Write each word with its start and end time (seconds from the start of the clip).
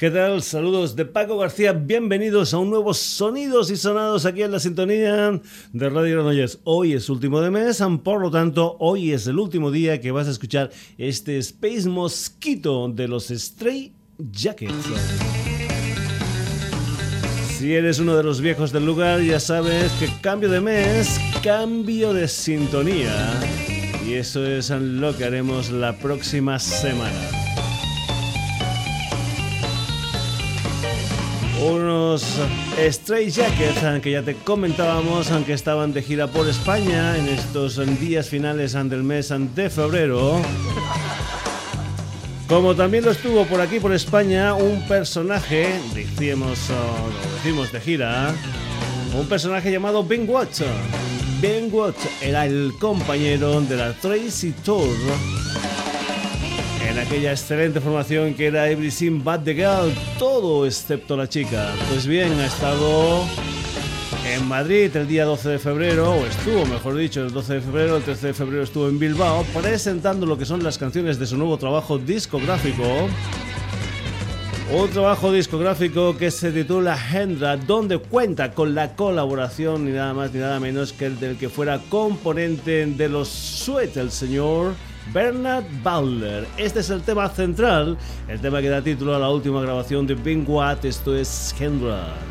¿Qué 0.00 0.10
tal? 0.10 0.42
Saludos 0.42 0.96
de 0.96 1.04
Paco 1.04 1.36
García. 1.36 1.74
Bienvenidos 1.74 2.54
a 2.54 2.58
un 2.58 2.70
nuevo 2.70 2.94
Sonidos 2.94 3.70
y 3.70 3.76
Sonados 3.76 4.24
aquí 4.24 4.40
en 4.40 4.50
la 4.50 4.58
sintonía 4.58 5.38
de 5.74 5.90
Radio 5.90 6.14
Granollers. 6.14 6.58
Hoy 6.64 6.94
es 6.94 7.10
último 7.10 7.42
de 7.42 7.50
mes, 7.50 7.82
por 8.02 8.22
lo 8.22 8.30
tanto, 8.30 8.78
hoy 8.78 9.12
es 9.12 9.26
el 9.26 9.38
último 9.38 9.70
día 9.70 10.00
que 10.00 10.10
vas 10.10 10.26
a 10.26 10.30
escuchar 10.30 10.70
este 10.96 11.36
Space 11.36 11.86
Mosquito 11.86 12.88
de 12.88 13.08
los 13.08 13.28
Stray 13.28 13.92
Jackets. 14.16 14.72
Si 17.58 17.74
eres 17.74 17.98
uno 17.98 18.16
de 18.16 18.22
los 18.22 18.40
viejos 18.40 18.72
del 18.72 18.86
lugar, 18.86 19.20
ya 19.20 19.38
sabes 19.38 19.92
que 20.00 20.08
cambio 20.22 20.48
de 20.48 20.62
mes, 20.62 21.20
cambio 21.42 22.14
de 22.14 22.26
sintonía. 22.26 23.38
Y 24.08 24.14
eso 24.14 24.46
es 24.46 24.70
lo 24.70 25.14
que 25.14 25.26
haremos 25.26 25.70
la 25.70 25.94
próxima 25.98 26.58
semana. 26.58 27.39
Unos 31.60 32.24
Stray 32.78 33.30
Jackets 33.30 34.00
que 34.02 34.12
ya 34.12 34.22
te 34.22 34.34
comentábamos, 34.34 35.30
aunque 35.30 35.52
estaban 35.52 35.92
de 35.92 36.02
gira 36.02 36.26
por 36.26 36.48
España 36.48 37.16
en 37.16 37.28
estos 37.28 37.80
días 38.00 38.28
finales 38.28 38.72
del 38.72 39.02
mes 39.02 39.32
de 39.54 39.70
febrero. 39.70 40.40
Como 42.48 42.74
también 42.74 43.04
lo 43.04 43.12
estuvo 43.12 43.44
por 43.44 43.60
aquí 43.60 43.78
por 43.78 43.92
España 43.92 44.54
un 44.54 44.86
personaje, 44.88 45.68
decimos 45.94 46.68
de 47.72 47.80
gira, 47.80 48.34
un 49.18 49.26
personaje 49.28 49.70
llamado 49.70 50.04
Ben 50.04 50.28
Watch. 50.28 50.62
Ben 51.40 51.72
Watch 51.72 51.98
era 52.20 52.46
el 52.46 52.72
compañero 52.80 53.60
de 53.60 53.76
la 53.76 53.92
Tracy 53.92 54.52
Tour 54.64 54.88
en 56.90 56.98
aquella 56.98 57.30
excelente 57.30 57.80
formación 57.80 58.34
que 58.34 58.46
era 58.46 58.68
Everything 58.68 59.22
But 59.22 59.44
the 59.44 59.54
Girl, 59.54 59.94
todo 60.18 60.66
excepto 60.66 61.16
la 61.16 61.28
chica. 61.28 61.72
Pues 61.88 62.04
bien, 62.04 62.32
ha 62.40 62.46
estado 62.46 63.24
en 64.26 64.48
Madrid 64.48 64.94
el 64.96 65.06
día 65.06 65.24
12 65.24 65.50
de 65.50 65.58
febrero, 65.60 66.10
o 66.10 66.26
estuvo, 66.26 66.66
mejor 66.66 66.96
dicho, 66.96 67.22
el 67.22 67.32
12 67.32 67.54
de 67.54 67.60
febrero, 67.60 67.96
el 67.96 68.02
13 68.02 68.26
de 68.28 68.34
febrero 68.34 68.64
estuvo 68.64 68.88
en 68.88 68.98
Bilbao 68.98 69.44
presentando 69.54 70.26
lo 70.26 70.36
que 70.36 70.44
son 70.44 70.64
las 70.64 70.78
canciones 70.78 71.18
de 71.20 71.26
su 71.26 71.36
nuevo 71.36 71.56
trabajo 71.58 71.96
discográfico. 71.96 72.82
Un 74.72 74.90
trabajo 74.90 75.32
discográfico 75.32 76.16
que 76.16 76.32
se 76.32 76.50
titula 76.50 76.98
Hendra, 77.12 77.56
donde 77.56 77.98
cuenta 77.98 78.50
con 78.50 78.74
la 78.74 78.96
colaboración 78.96 79.84
ni 79.84 79.92
nada 79.92 80.12
más 80.12 80.32
ni 80.32 80.40
nada 80.40 80.58
menos 80.58 80.92
que 80.92 81.06
el 81.06 81.20
del 81.20 81.36
que 81.36 81.48
fuera 81.48 81.80
componente 81.88 82.84
de 82.86 83.08
los 83.08 83.28
Sweat, 83.28 83.96
el 83.96 84.10
señor 84.10 84.74
Bernard 85.12 85.64
Bowler. 85.82 86.46
Este 86.56 86.80
es 86.80 86.90
el 86.90 87.02
tema 87.02 87.28
central, 87.28 87.96
el 88.28 88.40
tema 88.40 88.60
que 88.60 88.68
da 88.68 88.82
título 88.82 89.14
a 89.14 89.18
la 89.18 89.30
última 89.30 89.60
grabación 89.60 90.06
de 90.06 90.14
Bing 90.14 90.48
Watt, 90.48 90.84
esto 90.84 91.16
es 91.16 91.54
Kendra. 91.58 92.29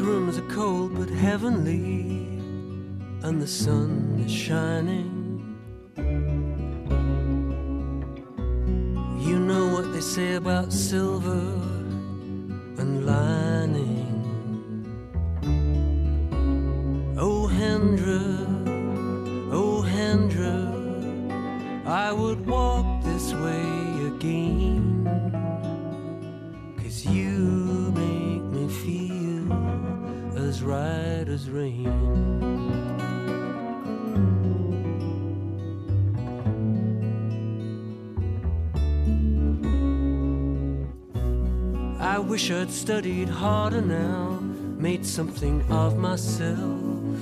These 0.00 0.08
rooms 0.08 0.38
are 0.38 0.48
cold 0.48 0.96
but 0.98 1.10
heavenly, 1.10 2.40
and 3.22 3.38
the 3.38 3.46
sun 3.46 4.22
is 4.24 4.32
shining. 4.32 5.58
You 9.20 9.38
know 9.38 9.74
what 9.74 9.92
they 9.92 10.00
say 10.00 10.36
about 10.36 10.72
silver 10.72 11.69
studied 42.48 43.28
harder 43.28 43.82
now, 43.82 44.40
made 44.78 45.04
something 45.04 45.62
of 45.70 45.98
myself. 45.98 47.18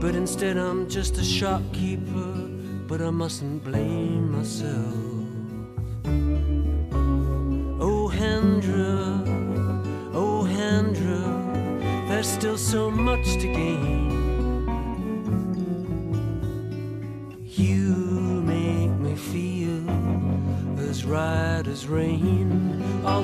But 0.00 0.14
instead, 0.16 0.56
I'm 0.58 0.88
just 0.88 1.18
a 1.18 1.24
shopkeeper, 1.24 2.32
but 2.88 3.00
I 3.00 3.10
mustn't 3.10 3.62
blame 3.62 4.32
myself. 4.32 4.94
Oh, 7.80 8.10
Hendra, 8.12 8.99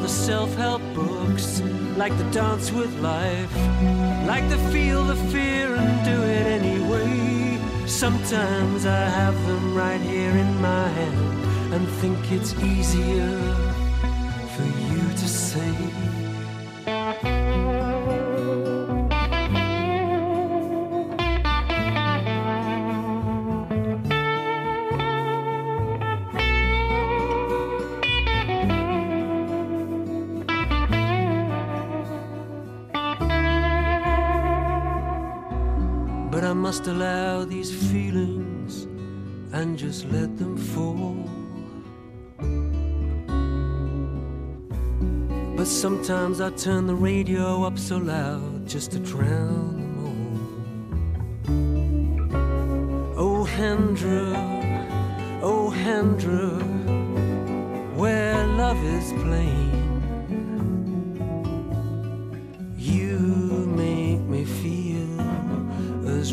the 0.06 0.12
self 0.12 0.55
help 0.55 0.83
books, 0.94 1.61
like 1.97 2.17
the 2.17 2.31
dance 2.31 2.71
with 2.71 2.94
life, 3.00 3.53
like 4.25 4.49
the 4.49 4.59
feel 4.71 5.03
the 5.03 5.17
fear 5.33 5.75
and 5.75 6.05
do 6.05 6.22
it 6.22 6.47
anyway. 6.47 7.59
Sometimes 7.89 8.87
I 8.87 9.09
have 9.21 9.34
them 9.49 9.75
right 9.75 10.00
here 10.00 10.31
in 10.31 10.61
my 10.61 10.87
hand 10.91 11.75
and 11.75 11.89
think 12.00 12.31
it's 12.31 12.55
easier 12.62 13.66
allow 36.65 37.44
these 37.44 37.71
feelings 37.91 38.84
and 39.53 39.78
just 39.78 40.05
let 40.06 40.37
them 40.39 40.56
fall. 40.56 41.28
But 45.56 45.66
sometimes 45.66 46.41
I 46.41 46.50
turn 46.50 46.87
the 46.87 46.95
radio 46.95 47.65
up 47.65 47.78
so 47.78 47.99
loud 47.99 48.66
just 48.66 48.93
to 48.93 48.99
drown 48.99 49.77
them 49.83 49.97
all. 53.16 53.25
Oh, 53.25 53.45
Hendra, 53.45 54.34
oh, 55.43 55.71
Hendra, 55.71 56.61
where 57.97 58.47
love 58.47 58.83
is 58.84 59.12
playing. 59.22 59.75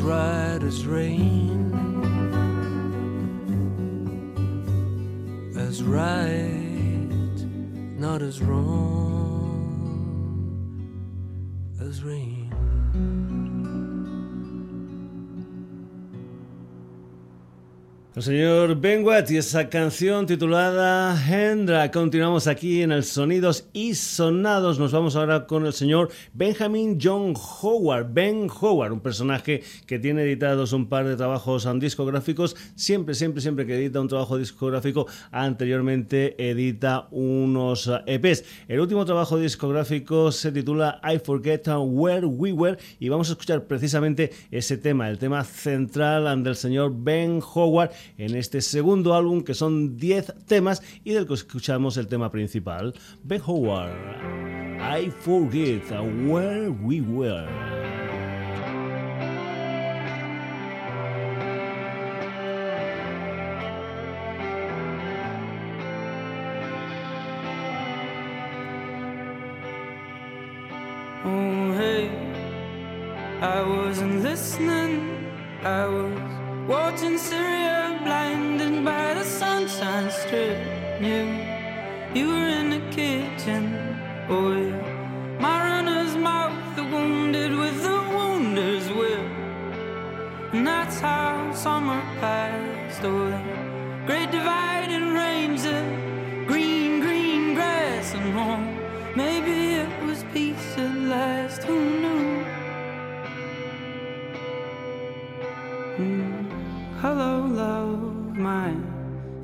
Right 0.04 0.62
as 0.62 0.86
rain, 0.86 1.72
as 5.56 5.82
right, 5.82 7.40
not 7.98 8.22
as 8.22 8.42
wrong 8.42 9.23
El 18.16 18.22
señor 18.22 18.80
Ben 18.80 19.04
Watt 19.04 19.32
y 19.32 19.38
esa 19.38 19.70
canción 19.70 20.28
titulada 20.28 21.18
Hendra. 21.28 21.90
Continuamos 21.90 22.46
aquí 22.46 22.84
en 22.84 22.92
el 22.92 23.04
Sonidos 23.04 23.68
y 23.74 23.96
Sonados. 23.96 24.78
Nos 24.78 24.92
vamos 24.92 25.16
ahora 25.16 25.48
con 25.48 25.66
el 25.66 25.74
señor 25.74 26.12
Benjamin 26.32 27.00
John 27.02 27.34
Howard. 27.36 28.14
Ben 28.14 28.48
Howard, 28.62 28.92
un 28.92 29.00
personaje 29.00 29.64
que 29.88 29.98
tiene 29.98 30.22
editados 30.22 30.74
un 30.74 30.90
par 30.90 31.08
de 31.08 31.16
trabajos 31.16 31.68
discográficos. 31.80 32.56
Siempre, 32.76 33.16
siempre, 33.16 33.42
siempre 33.42 33.66
que 33.66 33.78
edita 33.78 34.00
un 34.00 34.10
trabajo 34.10 34.38
discográfico, 34.38 35.08
anteriormente 35.32 36.36
edita 36.52 37.08
unos 37.10 37.90
EPs. 38.06 38.44
El 38.68 38.80
último 38.80 39.06
trabajo 39.06 39.40
discográfico 39.40 40.32
se 40.32 40.52
titula 40.52 41.02
I 41.04 41.18
Forget 41.18 41.68
Where 41.68 42.28
We 42.28 42.52
Were 42.52 42.78
y 43.00 43.10
vamos 43.10 43.30
a 43.30 43.32
escuchar 43.32 43.64
precisamente 43.64 44.30
ese 44.52 44.78
tema, 44.78 45.10
el 45.10 45.18
tema 45.18 45.44
central 45.44 46.44
del 46.44 46.56
señor 46.56 46.94
Ben 46.96 47.42
Howard 47.56 47.90
en 48.18 48.36
este 48.36 48.62
segundo 48.62 49.14
álbum 49.14 49.44
que 49.44 49.54
son 49.54 49.98
10 49.98 50.34
temas 50.46 50.82
y 51.04 51.14
del 51.14 51.28
que 51.28 51.34
escuchamos 51.34 51.98
el 51.98 52.08
tema 52.08 52.32
principal, 52.32 52.94
Ben 53.24 53.42
Howard, 53.46 53.94
I 54.80 55.10
Forget 55.10 55.90
Where 56.28 56.70
We 56.70 57.02
Were. 57.02 57.48
Oh, 71.26 71.74
I 73.42 73.64
wasn't 73.64 74.24
listening. 74.24 75.14
Watching 76.68 77.18
Syria, 77.18 78.00
blinded 78.06 78.86
by 78.86 79.16
the 79.16 79.26
sunshine 79.26 80.10
strip. 80.10 80.58
You, 81.02 81.28
you 82.14 82.30
were 82.30 82.48
in 82.48 82.70
the 82.70 82.80
kitchen. 82.90 83.64
Oh 84.30 84.56
yeah, 84.56 85.38
my 85.42 85.60
runner's 85.62 86.16
mouth, 86.16 86.76
the 86.78 86.86
wounded 86.86 87.52
with 87.52 87.84
the 87.84 88.00
wounder's 88.16 88.88
will. 88.90 89.28
And 90.54 90.66
that's 90.66 91.02
how 91.02 91.52
summer 91.54 92.02
passed. 92.22 93.04
Oh, 93.04 94.06
great 94.06 94.32
dividing 94.32 95.14
range 95.14 95.66
of 95.66 96.48
green, 96.48 97.02
green 97.02 97.56
grass 97.56 98.14
and 98.14 98.34
home. 98.34 98.80
Maybe 99.18 99.74
it 99.82 100.04
was 100.06 100.24
peace 100.34 100.78
at 100.78 100.96
last. 100.96 101.64
Who 101.64 101.93
Hello, 107.16 107.46
love, 107.46 108.36
my 108.36 108.70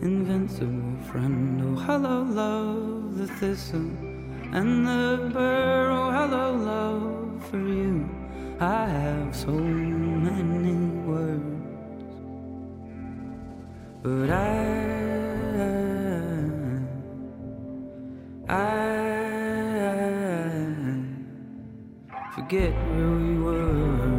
invincible 0.01 0.97
friend. 1.11 1.61
Oh, 1.61 1.75
hello, 1.79 2.23
love, 2.23 3.15
the 3.15 3.27
thistle 3.27 3.91
and 4.57 4.87
the 4.87 5.29
burr. 5.31 5.91
Oh, 5.91 6.09
hello, 6.09 6.55
love, 6.55 7.45
for 7.45 7.59
you. 7.59 8.09
I 8.59 8.87
have 8.87 9.35
so 9.35 9.51
many 9.51 10.73
words, 11.05 12.13
but 14.01 14.31
I, 14.31 14.65
I 18.49 18.73
forget 22.33 22.73
where 22.73 23.11
we 23.11 23.37
were. 23.37 24.18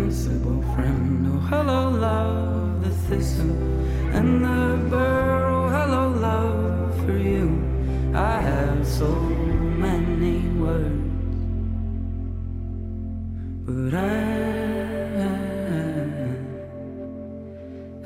Invincible 0.00 0.62
friend. 0.74 1.26
Oh, 1.26 1.40
hello, 1.50 1.90
love, 1.90 2.82
the 2.82 2.90
thistle 2.90 3.56
and 4.16 4.44
the 4.44 4.88
burr. 4.88 5.50
Oh, 5.50 5.68
hello, 5.68 6.04
love, 6.28 7.04
for 7.04 7.16
you. 7.16 7.46
I 8.14 8.40
have 8.40 8.86
so 8.86 9.08
many 9.84 10.38
words, 10.58 11.34
but 13.66 13.94
I, 13.94 14.00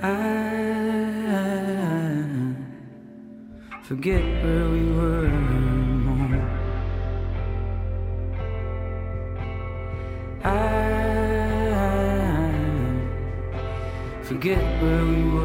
I 0.02 0.14
forget 3.82 4.25
where 4.43 4.69
we 4.69 4.85
were. 4.93 5.24
Forget 14.44 14.82
where 14.82 15.06
we 15.06 15.23
were. 15.31 15.44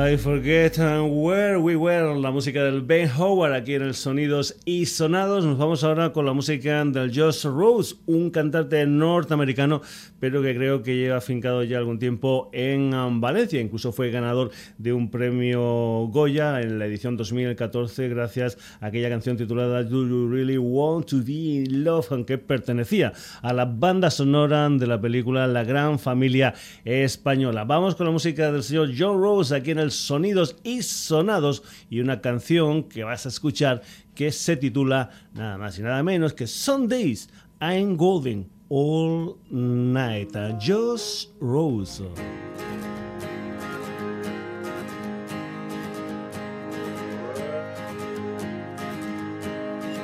I 0.00 0.16
Forget 0.16 0.78
Where 0.78 1.58
We 1.58 1.76
Were, 1.76 2.18
la 2.18 2.30
música 2.30 2.64
del 2.64 2.80
Ben 2.80 3.10
Howard 3.18 3.52
aquí 3.52 3.74
en 3.74 3.82
el 3.82 3.94
Sonidos 3.94 4.56
y 4.64 4.86
Sonados. 4.86 5.44
Nos 5.44 5.58
vamos 5.58 5.84
ahora 5.84 6.10
con 6.14 6.24
la 6.24 6.32
música 6.32 6.82
del 6.86 7.14
Josh 7.14 7.44
Rose, 7.44 7.96
un 8.06 8.30
cantante 8.30 8.86
norteamericano, 8.86 9.82
pero 10.18 10.40
que 10.40 10.54
creo 10.54 10.82
que 10.82 10.96
lleva 10.96 11.18
afincado 11.18 11.64
ya 11.64 11.76
algún 11.76 11.98
tiempo 11.98 12.48
en 12.54 12.94
um, 12.94 13.20
Valencia. 13.20 13.60
Incluso 13.60 13.92
fue 13.92 14.10
ganador 14.10 14.50
de 14.78 14.94
un 14.94 15.10
premio 15.10 16.08
Goya 16.10 16.62
en 16.62 16.78
la 16.78 16.86
edición 16.86 17.18
2014 17.18 18.08
gracias 18.08 18.56
a 18.80 18.86
aquella 18.86 19.10
canción 19.10 19.36
titulada 19.36 19.82
Do 19.82 20.08
You 20.08 20.30
Really 20.30 20.56
Want 20.56 21.10
to 21.10 21.18
Be 21.22 21.32
in 21.32 21.84
Love, 21.84 22.06
aunque 22.12 22.38
pertenecía 22.38 23.12
a 23.42 23.52
la 23.52 23.66
banda 23.66 24.10
sonora 24.10 24.66
de 24.70 24.86
la 24.86 24.98
película 24.98 25.46
La 25.46 25.64
Gran 25.64 25.98
Familia 25.98 26.54
Española. 26.86 27.64
Vamos 27.64 27.96
con 27.96 28.06
la 28.06 28.12
música 28.12 28.50
del 28.50 28.62
señor 28.62 28.90
John 28.96 29.20
Rose 29.20 29.54
aquí 29.54 29.72
en 29.72 29.78
el 29.78 29.89
Sonidos 29.90 30.56
y 30.62 30.82
Sonados 30.82 31.62
y 31.88 32.00
una 32.00 32.20
canción 32.20 32.84
que 32.84 33.04
vas 33.04 33.26
a 33.26 33.28
escuchar 33.28 33.82
que 34.14 34.32
se 34.32 34.56
titula 34.56 35.10
nada 35.34 35.58
más 35.58 35.78
y 35.78 35.82
nada 35.82 36.02
menos 36.02 36.32
que 36.34 36.46
Sundays 36.46 37.28
I'm 37.60 37.96
Golden 37.96 38.48
All 38.70 39.36
Night. 39.50 40.36
Josh 40.60 41.26
Rose. 41.40 42.02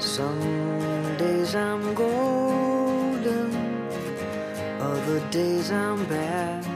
Some 0.00 1.16
days 1.18 1.54
I'm 1.54 1.94
golden, 1.94 3.52
other 4.80 5.20
days 5.30 5.70
I'm 5.70 6.04
bad. 6.06 6.75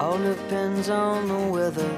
All 0.00 0.16
depends 0.16 0.88
on 0.88 1.28
the 1.28 1.52
weather 1.52 1.94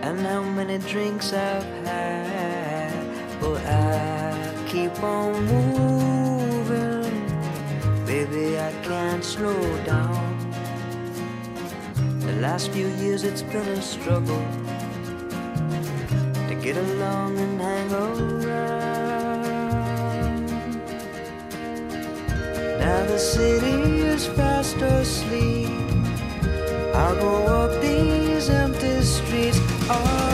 and 0.00 0.18
how 0.20 0.42
many 0.42 0.78
drinks 0.78 1.34
I've 1.34 1.62
had. 1.84 2.94
But 3.38 3.60
I 3.66 4.64
keep 4.66 5.02
on 5.02 5.44
moving, 5.44 7.12
baby, 8.06 8.58
I 8.58 8.72
can't 8.82 9.22
slow 9.22 9.84
down. 9.84 10.38
The 12.20 12.36
last 12.40 12.70
few 12.70 12.86
years 12.86 13.22
it's 13.24 13.42
been 13.42 13.68
a 13.68 13.82
struggle 13.82 14.46
to 16.48 16.54
get 16.62 16.78
along 16.78 17.36
and 17.36 17.60
hang 17.60 17.92
around. 17.92 18.91
Now 22.82 23.06
the 23.06 23.16
city 23.16 24.00
is 24.00 24.26
fast 24.26 24.76
asleep. 24.78 25.68
I'll 26.92 27.14
go 27.14 27.46
up 27.46 27.80
these 27.80 28.50
empty 28.50 29.00
streets 29.02 29.60
all 29.88 30.31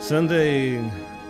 Sunday 0.00 0.80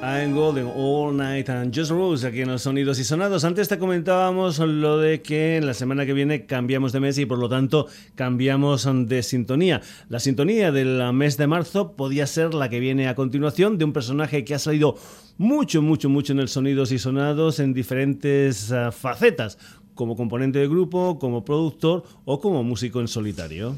I'm 0.02 0.32
Golden 0.32 0.66
All 0.74 1.14
Night 1.14 1.50
and 1.50 1.74
Just 1.74 1.90
Rose 1.90 2.26
aquí 2.26 2.40
en 2.40 2.48
los 2.48 2.62
sonidos 2.62 2.98
y 2.98 3.04
sonados. 3.04 3.44
Antes 3.44 3.68
te 3.68 3.78
comentábamos 3.78 4.58
lo 4.58 4.96
de 4.96 5.20
que 5.20 5.58
en 5.58 5.66
la 5.66 5.74
semana 5.74 6.06
que 6.06 6.14
viene 6.14 6.46
cambiamos 6.46 6.92
de 6.92 7.00
mes 7.00 7.18
y 7.18 7.26
por 7.26 7.38
lo 7.38 7.48
tanto 7.48 7.86
cambiamos 8.14 8.88
de 9.06 9.22
sintonía. 9.22 9.82
La 10.08 10.20
sintonía 10.20 10.72
del 10.72 11.12
mes 11.12 11.36
de 11.36 11.46
marzo 11.46 11.92
podía 11.92 12.26
ser 12.26 12.54
la 12.54 12.70
que 12.70 12.80
viene 12.80 13.08
a 13.08 13.14
continuación 13.14 13.76
de 13.76 13.84
un 13.84 13.92
personaje 13.92 14.44
que 14.44 14.54
ha 14.54 14.58
salido 14.58 14.96
mucho, 15.36 15.82
mucho, 15.82 16.08
mucho 16.08 16.32
en 16.32 16.38
el 16.38 16.48
sonidos 16.48 16.92
y 16.92 16.98
sonados 16.98 17.58
en 17.58 17.74
diferentes 17.74 18.70
eh, 18.70 18.90
facetas, 18.92 19.58
como 19.94 20.16
componente 20.16 20.60
de 20.60 20.68
grupo, 20.68 21.18
como 21.18 21.44
productor 21.44 22.04
o 22.24 22.40
como 22.40 22.62
músico 22.62 23.00
en 23.00 23.08
solitario. 23.08 23.76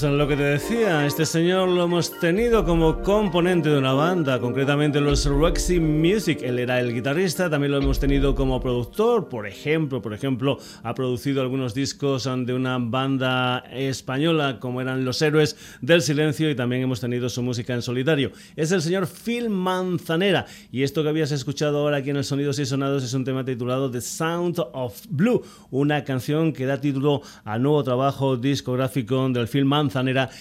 Pues 0.00 0.12
lo 0.12 0.26
que 0.26 0.36
te 0.36 0.44
decía, 0.44 1.04
este 1.04 1.26
señor 1.26 1.68
lo 1.68 1.84
hemos 1.84 2.18
tenido 2.20 2.64
como 2.64 3.02
componente 3.02 3.68
de 3.68 3.76
una 3.76 3.92
banda, 3.92 4.40
concretamente 4.40 4.98
los 4.98 5.26
Roxy 5.26 5.78
Music. 5.78 6.38
Él 6.42 6.58
era 6.58 6.80
el 6.80 6.94
guitarrista, 6.94 7.50
también 7.50 7.72
lo 7.72 7.78
hemos 7.78 8.00
tenido 8.00 8.34
como 8.34 8.62
productor, 8.62 9.28
por 9.28 9.46
ejemplo, 9.46 10.00
por 10.00 10.14
ejemplo, 10.14 10.56
ha 10.82 10.94
producido 10.94 11.42
algunos 11.42 11.74
discos 11.74 12.24
de 12.24 12.54
una 12.54 12.78
banda 12.78 13.58
española 13.72 14.58
como 14.58 14.80
eran 14.80 15.04
Los 15.04 15.20
Héroes 15.20 15.58
del 15.82 16.00
Silencio 16.00 16.48
y 16.48 16.54
también 16.54 16.80
hemos 16.80 17.00
tenido 17.00 17.28
su 17.28 17.42
música 17.42 17.74
en 17.74 17.82
solitario. 17.82 18.32
Es 18.56 18.72
el 18.72 18.80
señor 18.80 19.06
Phil 19.06 19.50
Manzanera 19.50 20.46
y 20.72 20.82
esto 20.82 21.02
que 21.02 21.10
habías 21.10 21.30
escuchado 21.30 21.76
ahora 21.76 21.98
aquí 21.98 22.08
en 22.08 22.16
el 22.16 22.24
Sonidos 22.24 22.58
y 22.58 22.64
Sonados 22.64 23.04
es 23.04 23.12
un 23.12 23.26
tema 23.26 23.44
titulado 23.44 23.90
The 23.90 24.00
Sound 24.00 24.60
of 24.72 24.98
Blue, 25.10 25.42
una 25.70 26.04
canción 26.04 26.54
que 26.54 26.64
da 26.64 26.80
título 26.80 27.20
al 27.44 27.62
nuevo 27.62 27.84
trabajo 27.84 28.38
discográfico 28.38 29.28
del 29.28 29.46
Phil 29.46 29.66
Manzanera 29.66 29.89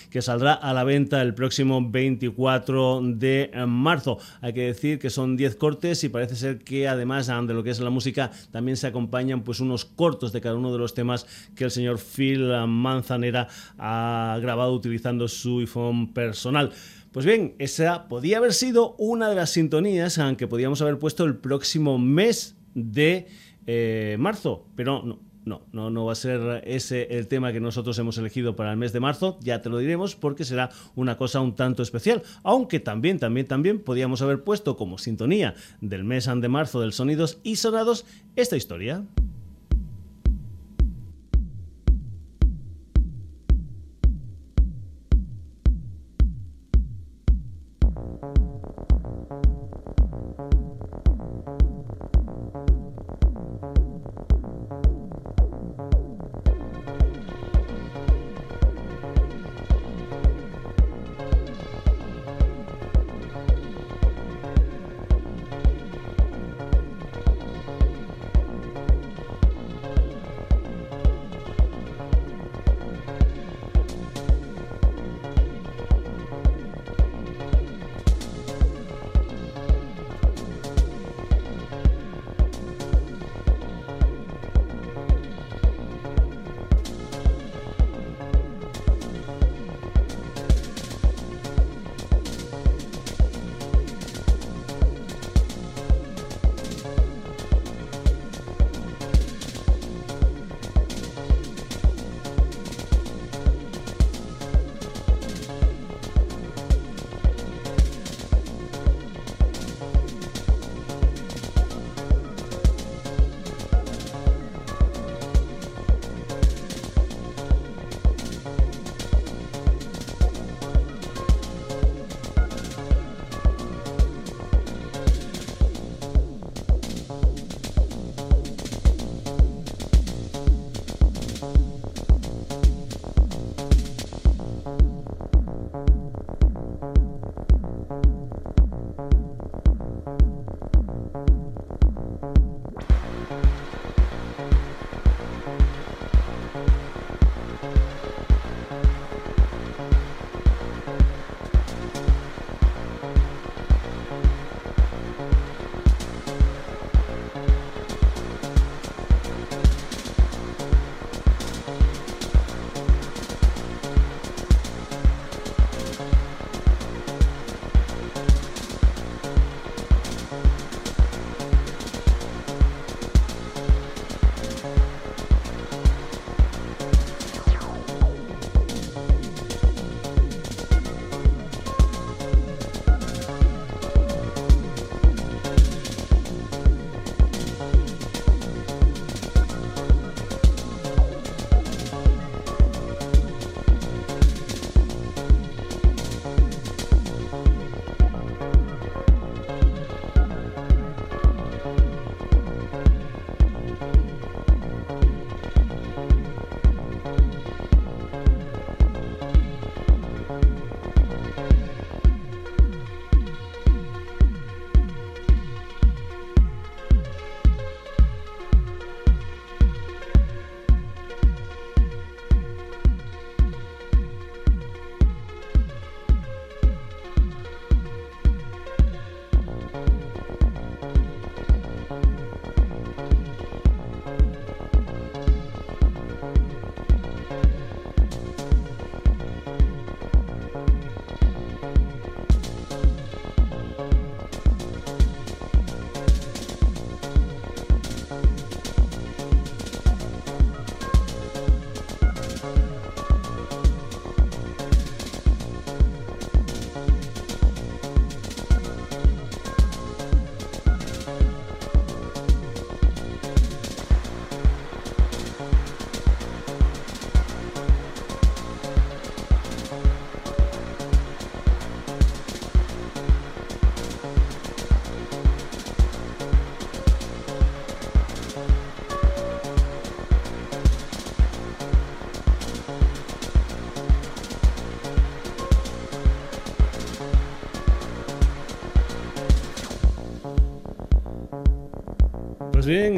que 0.10 0.22
saldrá 0.22 0.54
a 0.54 0.74
la 0.74 0.84
venta 0.84 1.22
el 1.22 1.34
próximo 1.34 1.90
24 1.90 3.02
de 3.04 3.52
marzo. 3.68 4.18
Hay 4.42 4.54
que 4.54 4.68
decir 4.68 5.00
que 5.00 5.10
son 5.10 5.38
10 5.38 5.56
cortes 5.56 6.04
y 6.04 6.10
parece 6.10 6.36
ser 6.36 6.60
que 6.60 6.88
además 6.88 7.28
de 7.28 7.54
lo 7.54 7.64
que 7.64 7.70
es 7.70 7.80
la 7.80 7.90
música 7.90 8.32
también 8.52 8.78
se 8.78 8.88
acompañan 8.88 9.44
pues 9.44 9.60
unos 9.60 9.86
cortos 9.86 10.32
de 10.32 10.42
cada 10.42 10.56
uno 10.56 10.72
de 10.72 10.80
los 10.80 10.94
temas 10.94 11.26
que 11.56 11.66
el 11.66 11.72
señor 11.72 12.00
Phil 12.00 12.50
Manzanera 12.68 13.48
ha 13.78 14.38
grabado 14.42 14.74
utilizando 14.74 15.28
su 15.28 15.60
iPhone 15.60 16.14
personal. 16.14 16.72
Pues 17.12 17.26
bien, 17.26 17.56
esa 17.58 18.08
podía 18.08 18.38
haber 18.38 18.54
sido 18.54 18.96
una 18.98 19.30
de 19.30 19.36
las 19.36 19.50
sintonías 19.52 20.20
que 20.38 20.48
podíamos 20.48 20.82
haber 20.82 21.00
puesto 21.00 21.26
el 21.26 21.36
próximo 21.38 21.98
mes 21.98 22.56
de 22.76 23.28
eh, 23.66 24.16
marzo, 24.20 24.66
pero 24.76 25.02
no, 25.04 25.20
no, 25.50 25.64
no, 25.74 25.90
no 25.90 26.06
va 26.06 26.14
a 26.14 26.16
ser 26.16 26.64
ese 26.66 27.18
el 27.18 27.28
tema 27.28 27.52
que 27.52 27.60
nosotros 27.60 27.98
hemos 28.00 28.18
elegido 28.18 28.56
para 28.56 28.72
el 28.72 28.78
mes 28.78 28.94
de 28.94 29.02
marzo, 29.02 29.38
ya 29.42 29.62
te 29.62 29.70
lo 29.70 29.80
diremos 29.80 30.16
porque 30.16 30.46
será 30.46 30.70
una 30.96 31.18
cosa 31.18 31.42
un 31.42 31.56
tanto 31.56 31.84
especial, 31.84 32.24
aunque 32.44 32.80
también, 32.80 33.20
también, 33.20 33.48
también 33.48 33.80
podíamos 33.80 34.22
haber 34.22 34.44
puesto 34.44 34.78
como 34.78 34.98
sintonía 34.98 35.56
del 35.82 36.04
mes 36.04 36.30
de 36.34 36.48
marzo 36.48 36.80
del 36.80 36.94
Sonidos 36.94 37.40
y 37.44 37.56
Sonados 37.56 38.06
esta 38.36 38.56
historia. 38.56 39.04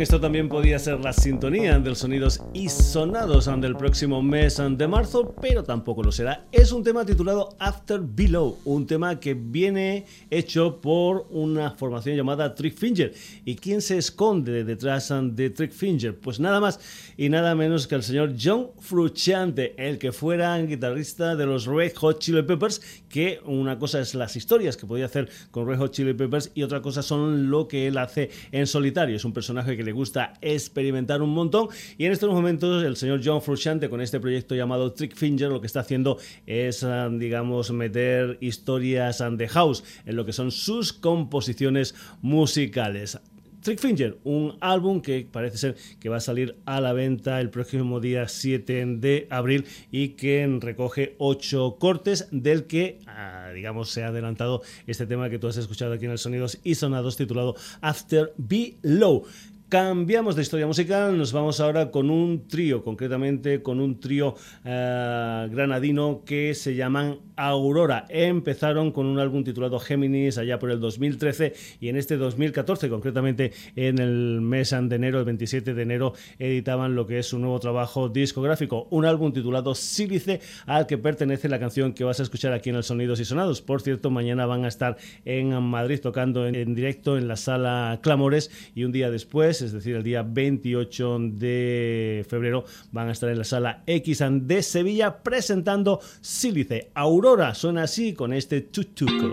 Esto 0.01 0.19
también 0.19 0.49
podía 0.49 0.79
ser 0.79 0.99
la 0.99 1.13
sintonía 1.13 1.77
de 1.77 1.89
los 1.89 1.99
sonidos 1.99 2.41
y 2.53 2.69
sonados 2.69 3.45
del 3.61 3.75
próximo 3.75 4.23
mes 4.23 4.59
de 4.59 4.87
marzo, 4.87 5.35
pero 5.39 5.63
tampoco 5.63 6.01
lo 6.01 6.11
será. 6.11 6.47
Es 6.51 6.71
un 6.71 6.83
tema 6.83 7.05
titulado 7.05 7.55
After 7.59 8.01
Below, 8.01 8.57
un 8.65 8.87
tema 8.87 9.19
que 9.19 9.35
viene 9.35 10.05
hecho 10.31 10.81
por 10.81 11.27
una 11.29 11.71
formación 11.71 12.15
llamada 12.15 12.55
Trick 12.55 12.75
Finger. 12.75 13.13
¿Y 13.45 13.55
quién 13.55 13.81
se 13.81 13.99
esconde 13.99 14.63
detrás 14.63 15.13
de 15.33 15.51
Trick 15.51 15.71
Finger? 15.71 16.17
Pues 16.17 16.39
nada 16.39 16.59
más 16.59 16.79
y 17.15 17.29
nada 17.29 17.53
menos 17.53 17.85
que 17.85 17.93
el 17.93 18.03
señor 18.03 18.33
John 18.41 18.69
Frusciante, 18.79 19.75
el 19.77 19.99
que 19.99 20.11
fuera 20.11 20.57
guitarrista 20.59 21.35
de 21.35 21.45
los 21.45 21.65
Red 21.65 21.93
Hot 21.97 22.19
Chili 22.19 22.41
Peppers, 22.41 22.81
que 23.07 23.39
una 23.45 23.77
cosa 23.77 23.99
es 23.99 24.15
las 24.15 24.35
historias 24.35 24.77
que 24.77 24.87
podía 24.87 25.05
hacer 25.05 25.29
con 25.51 25.67
Red 25.67 25.77
Hot 25.77 25.91
Chili 25.91 26.13
Peppers 26.15 26.51
y 26.55 26.63
otra 26.63 26.81
cosa 26.81 27.03
son 27.03 27.51
lo 27.51 27.67
que 27.67 27.85
él 27.87 27.99
hace 27.99 28.31
en 28.51 28.65
solitario. 28.65 29.15
Es 29.15 29.25
un 29.25 29.33
personaje 29.33 29.77
que 29.77 29.83
le 29.83 29.90
gusta 29.91 30.33
experimentar 30.41 31.21
un 31.21 31.31
montón 31.31 31.69
y 31.97 32.05
en 32.05 32.11
estos 32.11 32.31
momentos 32.31 32.83
el 32.83 32.95
señor 32.95 33.21
John 33.23 33.41
Frusciante 33.41 33.89
con 33.89 34.01
este 34.01 34.19
proyecto 34.19 34.55
llamado 34.55 34.93
Trick 34.93 35.15
Finger 35.15 35.49
lo 35.49 35.61
que 35.61 35.67
está 35.67 35.81
haciendo 35.81 36.17
es, 36.45 36.83
ah, 36.83 37.09
digamos, 37.09 37.71
meter 37.71 38.37
historias 38.41 39.23
de 39.31 39.47
house 39.47 39.83
en 40.05 40.15
lo 40.15 40.25
que 40.25 40.33
son 40.33 40.51
sus 40.51 40.93
composiciones 40.93 41.95
musicales. 42.21 43.19
Trick 43.61 43.79
Finger, 43.79 44.17
un 44.23 44.57
álbum 44.59 45.01
que 45.01 45.27
parece 45.31 45.57
ser 45.57 45.75
que 45.99 46.09
va 46.09 46.17
a 46.17 46.21
salir 46.21 46.57
a 46.65 46.81
la 46.81 46.93
venta 46.93 47.39
el 47.39 47.51
próximo 47.51 47.99
día 47.99 48.27
7 48.27 48.85
de 48.97 49.27
abril 49.29 49.65
y 49.91 50.09
que 50.09 50.57
recoge 50.59 51.15
ocho 51.19 51.77
cortes 51.79 52.27
del 52.31 52.65
que, 52.65 52.99
ah, 53.05 53.51
digamos, 53.53 53.91
se 53.91 54.03
ha 54.03 54.07
adelantado 54.07 54.63
este 54.87 55.05
tema 55.05 55.29
que 55.29 55.37
tú 55.37 55.47
has 55.47 55.57
escuchado 55.57 55.93
aquí 55.93 56.05
en 56.05 56.11
el 56.11 56.17
Sonidos 56.17 56.59
y 56.63 56.73
Sonados 56.73 57.17
titulado 57.17 57.55
After 57.81 58.33
Below. 58.37 59.25
Cambiamos 59.71 60.35
de 60.35 60.41
historia 60.41 60.67
musical, 60.67 61.17
nos 61.17 61.31
vamos 61.31 61.61
ahora 61.61 61.91
con 61.91 62.09
un 62.09 62.45
trío, 62.49 62.83
concretamente 62.83 63.63
con 63.63 63.79
un 63.79 64.01
trío 64.01 64.35
eh, 64.65 65.47
granadino 65.49 66.23
que 66.25 66.53
se 66.55 66.75
llaman 66.75 67.19
Aurora. 67.37 68.05
Empezaron 68.09 68.91
con 68.91 69.05
un 69.05 69.17
álbum 69.17 69.45
titulado 69.45 69.79
Géminis 69.79 70.37
allá 70.37 70.59
por 70.59 70.71
el 70.71 70.81
2013 70.81 71.53
y 71.79 71.87
en 71.87 71.95
este 71.95 72.17
2014, 72.17 72.89
concretamente 72.89 73.53
en 73.77 73.99
el 73.99 74.41
mes 74.41 74.71
de 74.71 74.93
enero, 74.93 75.19
el 75.19 75.25
27 75.25 75.73
de 75.73 75.81
enero, 75.81 76.15
editaban 76.37 76.93
lo 76.93 77.07
que 77.07 77.19
es 77.19 77.27
su 77.27 77.39
nuevo 77.39 77.57
trabajo 77.61 78.09
discográfico, 78.09 78.89
un 78.89 79.05
álbum 79.05 79.31
titulado 79.31 79.73
Sílice 79.73 80.41
al 80.65 80.85
que 80.85 80.97
pertenece 80.97 81.47
la 81.47 81.61
canción 81.61 81.93
que 81.93 82.03
vas 82.03 82.19
a 82.19 82.23
escuchar 82.23 82.51
aquí 82.51 82.71
en 82.71 82.75
el 82.75 82.83
Sonidos 82.83 83.21
y 83.21 83.25
Sonados. 83.25 83.61
Por 83.61 83.81
cierto, 83.81 84.09
mañana 84.09 84.45
van 84.45 84.65
a 84.65 84.67
estar 84.67 84.97
en 85.23 85.53
Madrid 85.63 86.01
tocando 86.01 86.45
en 86.45 86.75
directo 86.75 87.17
en 87.17 87.29
la 87.29 87.37
sala 87.37 88.01
Clamores 88.03 88.51
y 88.75 88.83
un 88.83 88.91
día 88.91 89.09
después 89.09 89.60
es 89.61 89.71
decir, 89.71 89.95
el 89.95 90.03
día 90.03 90.23
28 90.23 91.17
de 91.33 92.25
febrero, 92.27 92.65
van 92.91 93.09
a 93.09 93.11
estar 93.11 93.29
en 93.29 93.37
la 93.37 93.43
sala 93.43 93.83
X 93.85 94.23
de 94.41 94.63
Sevilla 94.63 95.23
presentando 95.23 95.99
Sílice. 96.21 96.91
Aurora 96.93 97.53
suena 97.53 97.83
así 97.83 98.13
con 98.13 98.33
este 98.33 98.61
tutuco. 98.61 99.31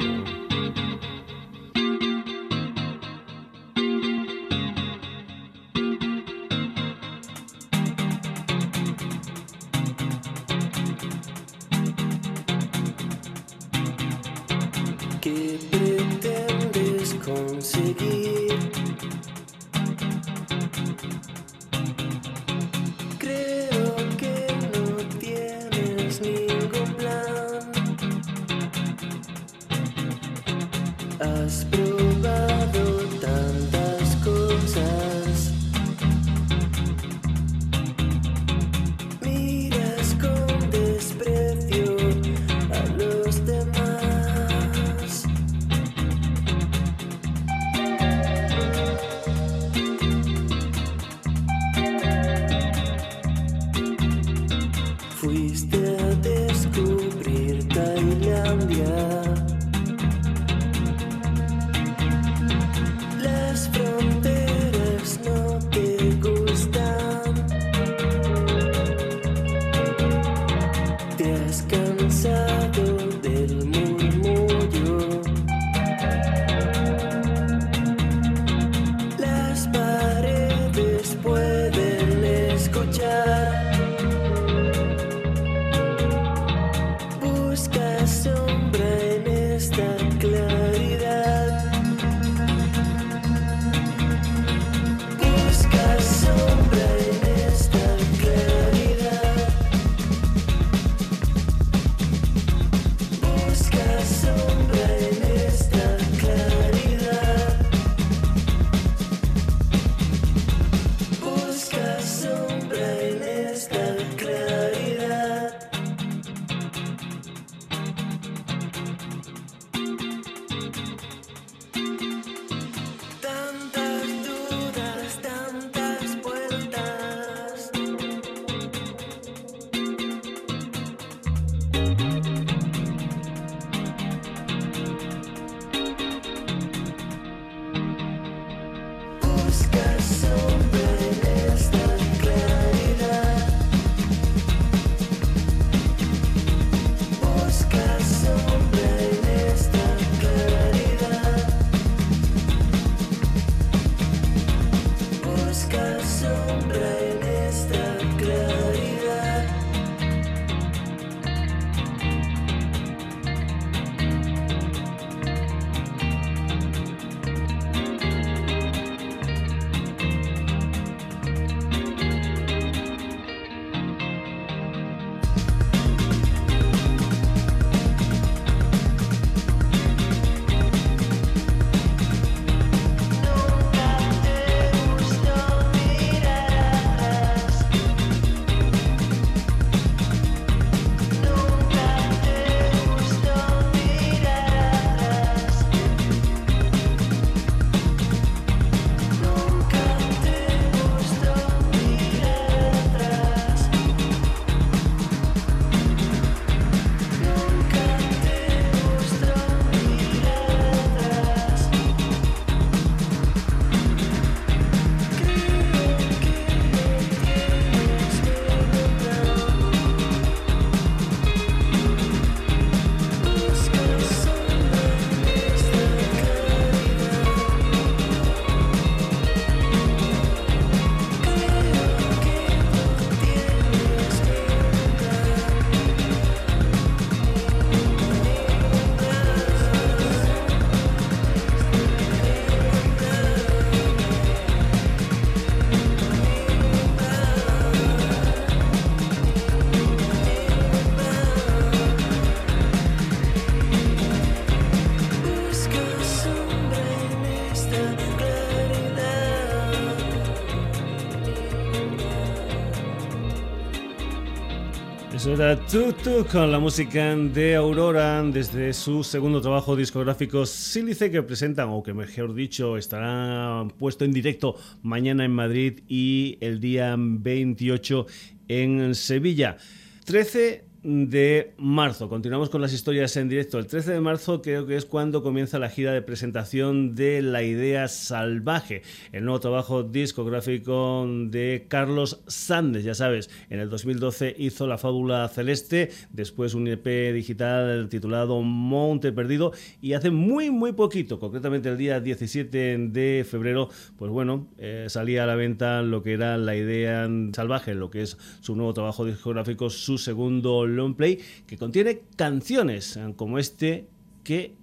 Tutu 265.57 266.27
con 266.31 266.53
la 266.53 266.59
música 266.59 267.17
de 267.17 267.57
Aurora 267.57 268.23
desde 268.23 268.75
su 268.75 269.03
segundo 269.03 269.41
trabajo 269.41 269.77
discográfico 269.77 270.45
Sílice 270.45 271.11
que 271.11 271.23
presentan, 271.23 271.71
o 271.71 271.83
que 271.83 271.95
mejor 271.95 272.35
dicho, 272.35 272.77
estará 272.77 273.67
puesto 273.79 274.05
en 274.05 274.13
directo 274.13 274.57
mañana 274.83 275.25
en 275.25 275.31
Madrid 275.31 275.81
y 275.89 276.37
el 276.43 276.61
día 276.61 276.95
28 276.99 278.07
en 278.49 278.95
Sevilla. 278.95 279.57
13 280.05 280.68
de 280.89 281.53
marzo. 281.59 282.09
Continuamos 282.09 282.49
con 282.49 282.63
las 282.63 282.73
historias 282.73 283.15
en 283.19 283.29
directo. 283.29 283.59
El 283.59 283.67
13 283.67 283.93
de 283.93 284.01
marzo 284.01 284.41
creo 284.41 284.67
que 284.67 284.75
es 284.75 284.87
cuando 284.87 285.23
comienza 285.23 285.59
la 285.59 285.69
gira 285.69 285.93
de 285.93 286.01
presentación 286.01 286.95
de 286.95 287.21
La 287.21 287.43
Idea 287.43 287.89
Salvaje, 287.89 288.81
el 289.13 289.25
nuevo 289.25 289.39
trabajo 289.39 289.83
discográfico 289.83 291.07
de 291.07 291.67
Carlos 291.69 292.23
Sandes. 292.27 292.85
Ya 292.85 292.95
sabes, 292.95 293.29
en 293.51 293.61
el 293.61 293.69
2012 293.69 294.35
hizo 294.39 294.67
La 294.67 294.79
Fábula 294.79 295.29
Celeste, 295.29 295.91
después 296.11 296.55
un 296.55 296.67
EP 296.69 297.13
digital 297.13 297.91
titulado 297.91 298.41
Monte 298.41 299.13
Perdido 299.13 299.53
y 299.83 299.93
hace 299.93 300.11
muy 300.11 300.51
muy 300.51 300.73
poquito, 300.73 301.19
concretamente 301.19 301.69
el 301.69 301.77
día 301.77 302.01
17 302.01 302.79
de 302.79 303.27
febrero, 303.29 303.69
pues 303.99 304.11
bueno, 304.11 304.49
eh, 304.57 304.87
salía 304.89 305.25
a 305.25 305.27
la 305.27 305.35
venta 305.35 305.83
lo 305.83 306.03
que 306.03 306.15
era 306.15 306.39
La 306.39 306.57
Idea 306.57 307.07
Salvaje, 307.35 307.75
lo 307.75 307.91
que 307.91 308.01
es 308.01 308.17
su 308.41 308.57
nuevo 308.57 308.73
trabajo 308.73 309.05
discográfico, 309.05 309.69
su 309.69 309.99
segundo 309.99 310.67
long 310.79 310.95
play 310.95 311.21
que 311.47 311.59
contiene 311.59 312.01
canciones 312.17 312.97
eh, 312.97 313.13
como 313.17 313.39
este 313.39 313.87
que 314.25 314.55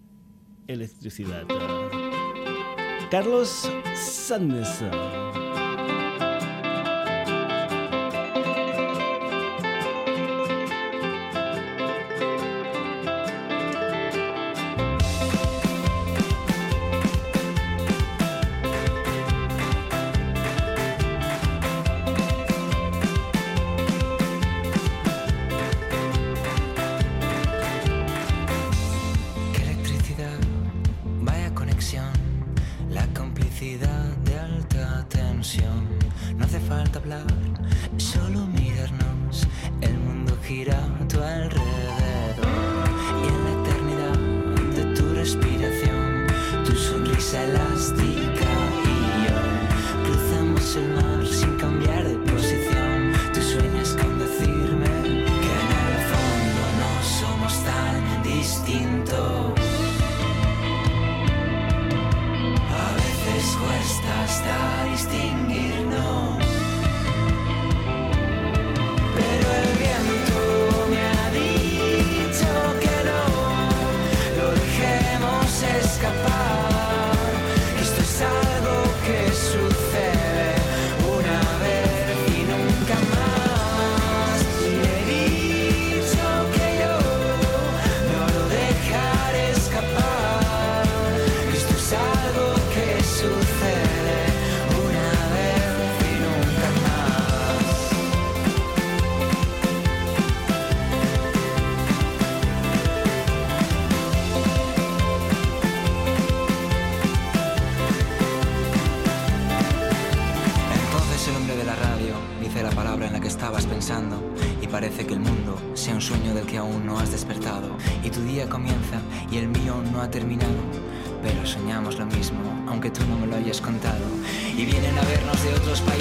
electricidad. 0.67 1.45
Carlos 3.12 3.69
Sánchez. 3.93 5.24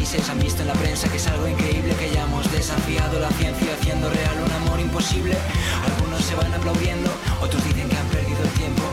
países 0.04 0.28
han 0.28 0.38
visto 0.38 0.60
en 0.60 0.68
la 0.68 0.74
prensa 0.74 1.08
que 1.08 1.16
es 1.16 1.26
algo 1.28 1.48
increíble 1.48 1.94
que 1.98 2.04
hayamos 2.04 2.52
desafiado 2.52 3.18
la 3.18 3.30
ciencia 3.30 3.72
haciendo 3.72 4.10
real 4.10 4.36
un 4.44 4.52
amor 4.52 4.78
imposible. 4.78 5.34
Algunos 5.82 6.22
se 6.22 6.34
van 6.34 6.52
aplaudiendo, 6.52 7.10
otros 7.40 7.64
dicen 7.64 7.88
que 7.88 7.96
han 7.96 8.06
perdido 8.08 8.42
el 8.42 8.50
tiempo 8.50 8.83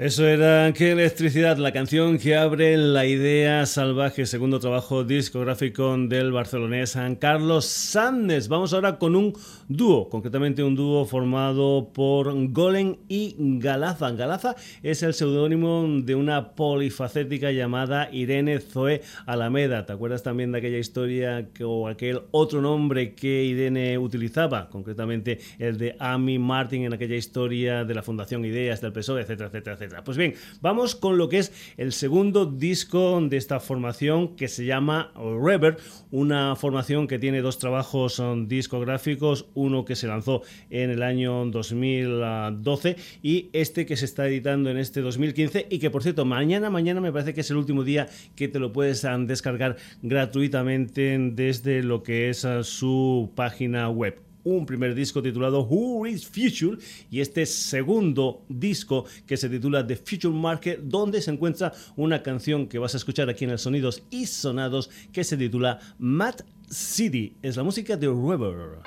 Eso 0.00 0.26
era 0.26 0.72
Qué 0.72 0.92
electricidad, 0.92 1.58
la 1.58 1.72
canción 1.72 2.16
que 2.16 2.34
abre 2.34 2.74
la 2.78 3.04
idea 3.04 3.66
salvaje, 3.66 4.24
segundo 4.24 4.58
trabajo 4.58 5.04
discográfico 5.04 5.94
del 5.98 6.32
barcelonés 6.32 6.92
San 6.92 7.16
Carlos 7.16 7.66
Sandes. 7.66 8.48
Vamos 8.48 8.72
ahora 8.72 8.98
con 8.98 9.14
un 9.14 9.34
dúo, 9.68 10.08
concretamente 10.08 10.62
un 10.62 10.74
dúo 10.74 11.04
formado 11.04 11.90
por 11.92 12.32
Golem 12.50 12.96
y 13.08 13.36
Galaza. 13.38 14.10
Galaza 14.12 14.56
es 14.82 15.02
el 15.02 15.12
seudónimo 15.12 15.86
de 16.02 16.14
una 16.14 16.52
polifacética 16.54 17.50
llamada 17.50 18.08
Irene 18.10 18.58
Zoe 18.60 19.02
Alameda. 19.26 19.84
¿Te 19.84 19.92
acuerdas 19.92 20.22
también 20.22 20.50
de 20.50 20.58
aquella 20.60 20.78
historia 20.78 21.46
o 21.62 21.88
aquel 21.88 22.22
otro 22.30 22.62
nombre 22.62 23.14
que 23.14 23.44
Irene 23.44 23.98
utilizaba? 23.98 24.70
Concretamente 24.70 25.40
el 25.58 25.76
de 25.76 25.96
Amy 25.98 26.38
Martin 26.38 26.84
en 26.84 26.94
aquella 26.94 27.16
historia 27.16 27.84
de 27.84 27.94
la 27.94 28.02
Fundación 28.02 28.46
Ideas 28.46 28.80
del 28.80 28.94
PSOE, 28.94 29.20
etcétera, 29.20 29.48
etcétera, 29.48 29.74
etcétera. 29.74 29.89
Pues 30.04 30.16
bien, 30.16 30.34
vamos 30.60 30.94
con 30.94 31.18
lo 31.18 31.28
que 31.28 31.38
es 31.38 31.52
el 31.76 31.92
segundo 31.92 32.46
disco 32.46 33.20
de 33.20 33.36
esta 33.36 33.60
formación 33.60 34.36
que 34.36 34.48
se 34.48 34.64
llama 34.64 35.12
Rever, 35.16 35.78
una 36.10 36.54
formación 36.56 37.08
que 37.08 37.18
tiene 37.18 37.40
dos 37.40 37.58
trabajos 37.58 38.18
um, 38.18 38.46
discográficos, 38.46 39.46
uno 39.54 39.84
que 39.84 39.96
se 39.96 40.06
lanzó 40.06 40.42
en 40.70 40.90
el 40.90 41.02
año 41.02 41.44
2012 41.46 42.96
y 43.22 43.50
este 43.52 43.84
que 43.84 43.96
se 43.96 44.04
está 44.04 44.26
editando 44.26 44.70
en 44.70 44.78
este 44.78 45.00
2015 45.00 45.66
y 45.70 45.78
que 45.78 45.90
por 45.90 46.02
cierto, 46.02 46.24
mañana, 46.24 46.70
mañana 46.70 47.00
me 47.00 47.12
parece 47.12 47.34
que 47.34 47.40
es 47.40 47.50
el 47.50 47.56
último 47.56 47.84
día 47.84 48.08
que 48.36 48.48
te 48.48 48.58
lo 48.58 48.72
puedes 48.72 49.04
um, 49.04 49.26
descargar 49.26 49.76
gratuitamente 50.02 51.18
desde 51.32 51.82
lo 51.82 52.02
que 52.02 52.30
es 52.30 52.44
uh, 52.44 52.62
su 52.62 53.32
página 53.34 53.88
web 53.90 54.29
un 54.44 54.66
primer 54.66 54.94
disco 54.94 55.22
titulado 55.22 55.62
Who 55.62 56.06
is 56.06 56.26
Future 56.26 56.78
y 57.10 57.20
este 57.20 57.46
segundo 57.46 58.42
disco 58.48 59.04
que 59.26 59.36
se 59.36 59.48
titula 59.48 59.86
The 59.86 59.96
Future 59.96 60.34
Market 60.34 60.80
donde 60.80 61.20
se 61.20 61.30
encuentra 61.30 61.72
una 61.96 62.22
canción 62.22 62.66
que 62.66 62.78
vas 62.78 62.94
a 62.94 62.98
escuchar 62.98 63.28
aquí 63.28 63.44
en 63.44 63.50
el 63.50 63.58
Sonidos 63.58 64.02
y 64.10 64.26
Sonados 64.26 64.90
que 65.12 65.24
se 65.24 65.36
titula 65.36 65.78
Mad 65.98 66.36
City. 66.68 67.36
Es 67.42 67.56
la 67.56 67.62
música 67.62 67.96
de 67.96 68.08
River. 68.08 68.80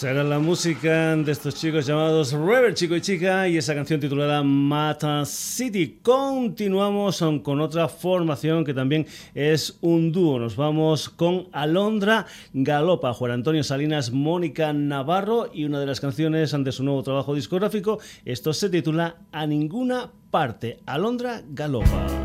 Será 0.00 0.24
la 0.24 0.38
música 0.38 1.14
de 1.14 1.30
estos 1.30 1.56
chicos 1.56 1.84
llamados 1.84 2.32
River 2.32 2.72
Chico 2.72 2.96
y 2.96 3.02
Chica 3.02 3.46
y 3.46 3.58
esa 3.58 3.74
canción 3.74 4.00
titulada 4.00 4.42
Mata 4.42 5.26
City. 5.26 5.98
Continuamos 6.00 7.22
con 7.42 7.60
otra 7.60 7.86
formación 7.86 8.64
que 8.64 8.72
también 8.72 9.06
es 9.34 9.76
un 9.82 10.10
dúo. 10.10 10.38
Nos 10.38 10.56
vamos 10.56 11.10
con 11.10 11.48
Alondra 11.52 12.24
Galopa, 12.54 13.12
Juan 13.12 13.32
Antonio 13.32 13.62
Salinas, 13.62 14.10
Mónica 14.10 14.72
Navarro 14.72 15.50
y 15.52 15.64
una 15.66 15.78
de 15.78 15.84
las 15.84 16.00
canciones 16.00 16.56
de 16.58 16.72
su 16.72 16.82
nuevo 16.82 17.02
trabajo 17.02 17.34
discográfico. 17.34 17.98
Esto 18.24 18.54
se 18.54 18.70
titula 18.70 19.16
A 19.32 19.46
ninguna 19.46 20.10
parte. 20.30 20.78
Alondra 20.86 21.42
Galopa. 21.46 22.19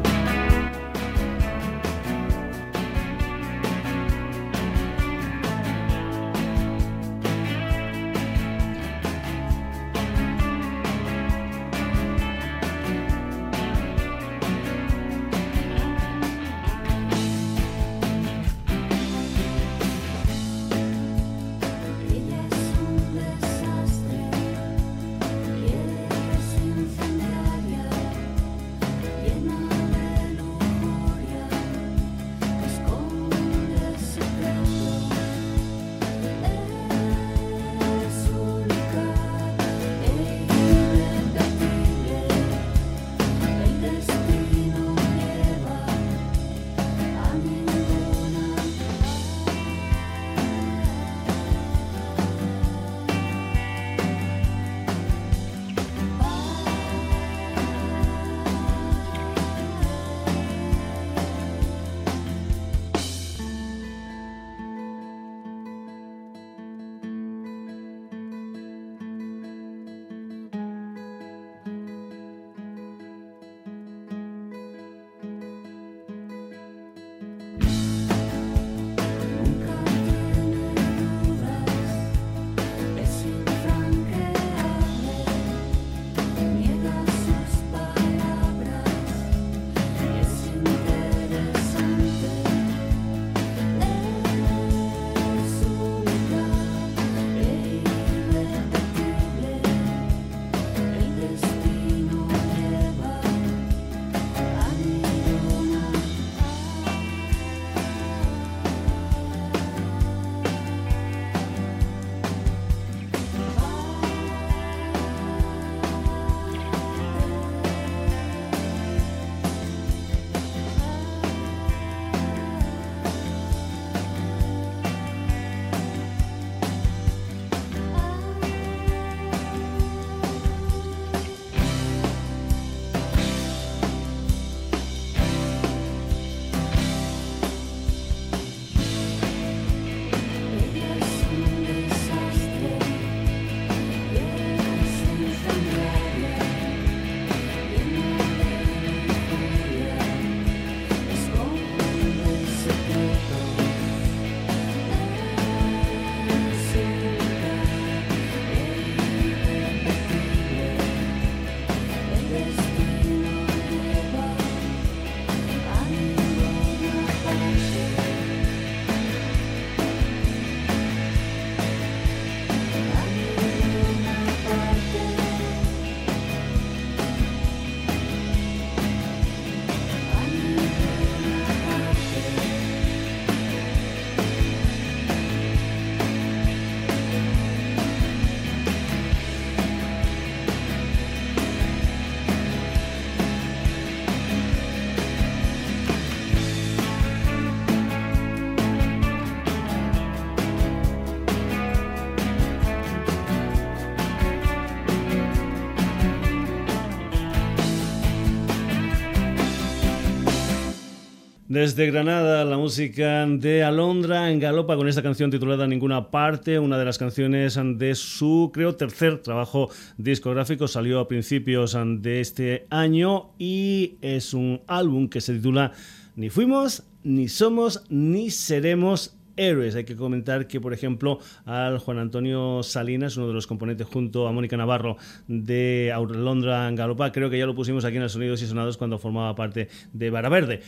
Desde 211.56 211.86
Granada, 211.86 212.44
la 212.44 212.58
música 212.58 213.26
de 213.26 213.64
Alondra 213.64 214.30
en 214.30 214.42
Galopa 214.42 214.76
con 214.76 214.90
esta 214.90 215.02
canción 215.02 215.32
titulada 215.32 215.66
Ninguna 215.66 216.12
Parte, 216.12 216.60
una 216.60 216.78
de 216.78 216.84
las 216.84 216.98
canciones 216.98 217.58
de 217.78 217.96
su, 217.96 218.52
creo, 218.54 218.76
tercer 218.76 219.20
trabajo 219.20 219.70
discográfico. 219.96 220.68
Salió 220.68 221.00
a 221.00 221.08
principios 221.08 221.78
de 222.02 222.20
este 222.20 222.68
año 222.70 223.30
y 223.40 223.96
es 224.02 224.34
un 224.34 224.64
álbum 224.68 225.08
que 225.08 225.22
se 225.22 225.34
titula 225.36 225.72
Ni 226.18 226.30
fuimos, 226.30 226.84
ni 227.06 227.30
somos, 227.30 227.86
ni 227.88 228.32
seremos 228.32 229.16
héroes. 229.38 229.76
Hay 229.76 229.86
que 229.86 229.96
comentar 229.96 230.48
que, 230.48 230.60
por 230.60 230.74
ejemplo, 230.74 231.20
al 231.46 231.78
Juan 231.78 232.00
Antonio 232.00 232.64
Salinas, 232.64 233.16
uno 233.16 233.30
de 233.30 233.34
los 233.34 233.48
componentes 233.48 233.88
junto 233.88 234.28
a 234.28 234.34
Mónica 234.34 234.58
Navarro 234.58 234.98
de 235.30 235.94
Alondra 235.96 236.68
en 236.68 236.76
Galopa, 236.76 237.14
creo 237.14 237.30
que 237.30 237.40
ya 237.40 237.46
lo 237.46 237.56
pusimos 237.56 237.86
aquí 237.86 237.96
en 237.96 238.04
el 238.04 238.10
Sonidos 238.10 238.42
y 238.42 238.46
Sonados 238.46 238.76
cuando 238.76 239.00
formaba 239.00 239.34
parte 239.36 239.70
de 239.94 240.10
Vara 240.10 240.28
Verde. 240.28 240.60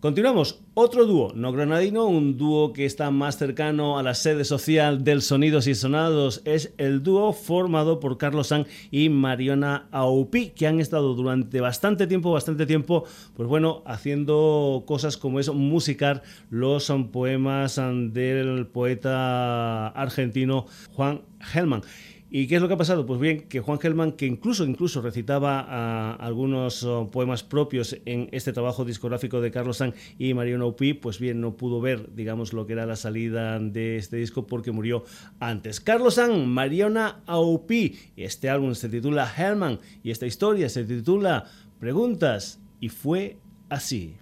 Continuamos, 0.00 0.60
otro 0.74 1.06
dúo, 1.06 1.32
no 1.34 1.52
granadino, 1.52 2.04
un 2.04 2.36
dúo 2.36 2.74
que 2.74 2.84
está 2.84 3.10
más 3.10 3.38
cercano 3.38 3.98
a 3.98 4.02
la 4.02 4.12
sede 4.12 4.44
social 4.44 5.04
del 5.04 5.22
Sonidos 5.22 5.66
y 5.66 5.74
Sonados, 5.74 6.42
es 6.44 6.74
el 6.76 7.02
dúo 7.02 7.32
formado 7.32 7.98
por 7.98 8.18
Carlos 8.18 8.48
San 8.48 8.66
y 8.90 9.08
Mariona 9.08 9.88
Aupi, 9.92 10.50
que 10.50 10.66
han 10.66 10.80
estado 10.80 11.14
durante 11.14 11.62
bastante 11.62 12.06
tiempo, 12.06 12.30
bastante 12.30 12.66
tiempo, 12.66 13.04
pues 13.34 13.48
bueno, 13.48 13.82
haciendo 13.86 14.84
cosas 14.86 15.16
como 15.16 15.40
es 15.40 15.48
musicar 15.48 16.22
los 16.50 16.92
poemas 17.10 17.80
del 18.12 18.66
poeta 18.66 19.88
argentino 19.88 20.66
Juan 20.92 21.22
Gelman. 21.40 21.80
¿Y 22.28 22.48
qué 22.48 22.56
es 22.56 22.62
lo 22.62 22.66
que 22.66 22.74
ha 22.74 22.78
pasado? 22.78 23.06
Pues 23.06 23.20
bien, 23.20 23.42
que 23.42 23.60
Juan 23.60 23.78
Gelman, 23.78 24.12
que 24.12 24.26
incluso, 24.26 24.64
incluso 24.64 25.00
recitaba 25.00 25.64
ah, 25.68 26.16
algunos 26.18 26.82
oh, 26.82 27.08
poemas 27.08 27.44
propios 27.44 27.96
en 28.04 28.28
este 28.32 28.52
trabajo 28.52 28.84
discográfico 28.84 29.40
de 29.40 29.52
Carlos 29.52 29.76
San 29.76 29.94
y 30.18 30.34
Mariano 30.34 30.66
Upi, 30.66 30.94
pues 30.94 31.20
bien, 31.20 31.40
no 31.40 31.56
pudo 31.56 31.80
ver, 31.80 32.14
digamos, 32.16 32.52
lo 32.52 32.66
que 32.66 32.72
era 32.72 32.84
la 32.84 32.96
salida 32.96 33.60
de 33.60 33.96
este 33.96 34.16
disco 34.16 34.44
porque 34.46 34.72
murió 34.72 35.04
antes. 35.38 35.80
Carlos 35.80 36.14
San, 36.14 36.48
Mariana 36.48 37.22
Aupi, 37.26 37.96
este 38.16 38.50
álbum 38.50 38.74
se 38.74 38.88
titula 38.88 39.32
Hellman 39.32 39.78
y 40.02 40.10
esta 40.10 40.26
historia 40.26 40.68
se 40.68 40.84
titula 40.84 41.44
Preguntas 41.78 42.58
y 42.80 42.88
fue 42.88 43.36
así. 43.68 44.16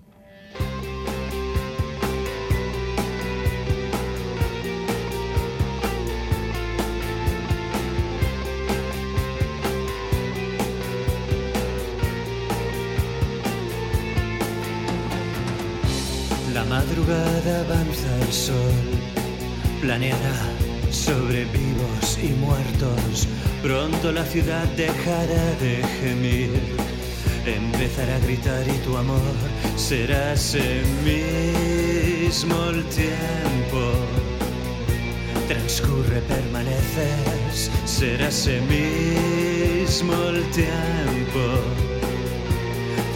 Planeará 19.84 20.36
sobre 20.90 21.44
vivos 21.44 22.18
y 22.22 22.28
muertos. 22.28 23.28
Pronto 23.62 24.12
la 24.12 24.24
ciudad 24.24 24.64
dejará 24.76 25.44
de 25.60 25.82
gemir, 26.00 26.50
empezará 27.44 28.16
a 28.16 28.18
gritar 28.20 28.64
y 28.66 28.78
tu 28.78 28.96
amor 28.96 29.34
será 29.76 30.32
ese 30.32 30.82
mismo 31.04 32.56
el 32.70 32.82
tiempo. 32.86 33.82
Transcurre, 35.48 36.20
permaneces, 36.22 37.70
será 37.84 38.28
ese 38.28 38.60
mismo 38.62 40.14
el 40.30 40.42
tiempo. 40.50 41.44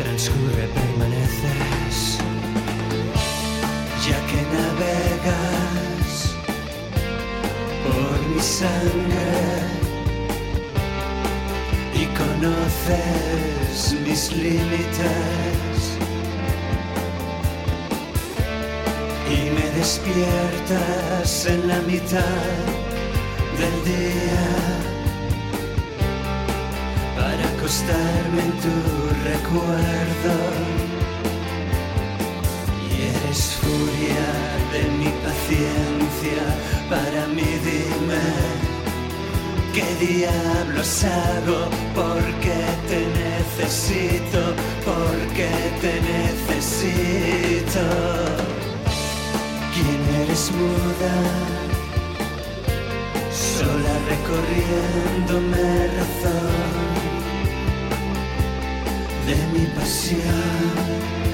Transcurre, 0.02 0.68
permaneces 0.74 2.18
ya 4.06 4.18
que 4.26 4.40
navegas 4.54 5.87
mi 8.34 8.40
sangre 8.40 9.28
y 11.94 12.04
conoces 12.20 13.94
mis 14.04 14.32
límites. 14.32 15.78
Y 19.30 19.50
me 19.50 19.66
despiertas 19.78 21.46
en 21.46 21.68
la 21.68 21.80
mitad 21.82 22.48
del 23.58 23.76
día 23.84 24.46
para 27.16 27.48
acostarme 27.48 28.42
en 28.42 28.52
tu 28.64 28.74
recuerdo 29.24 30.87
furia 33.68 34.28
de 34.74 34.82
mi 34.98 35.10
paciencia, 35.24 36.42
para 36.92 37.22
mí 37.36 37.50
dime 37.68 38.26
qué 39.74 39.86
diablos 40.06 41.04
hago, 41.04 41.60
porque 41.98 42.58
te 42.88 43.00
necesito, 43.24 44.40
porque 44.88 45.50
te 45.82 45.92
necesito. 46.14 47.84
¿Quién 49.74 50.00
eres 50.22 50.44
muda? 50.60 51.14
Sola 53.30 53.94
recorriéndome 54.12 55.66
razón 55.98 56.88
de 59.26 59.36
mi 59.52 59.64
pasión. 59.76 61.27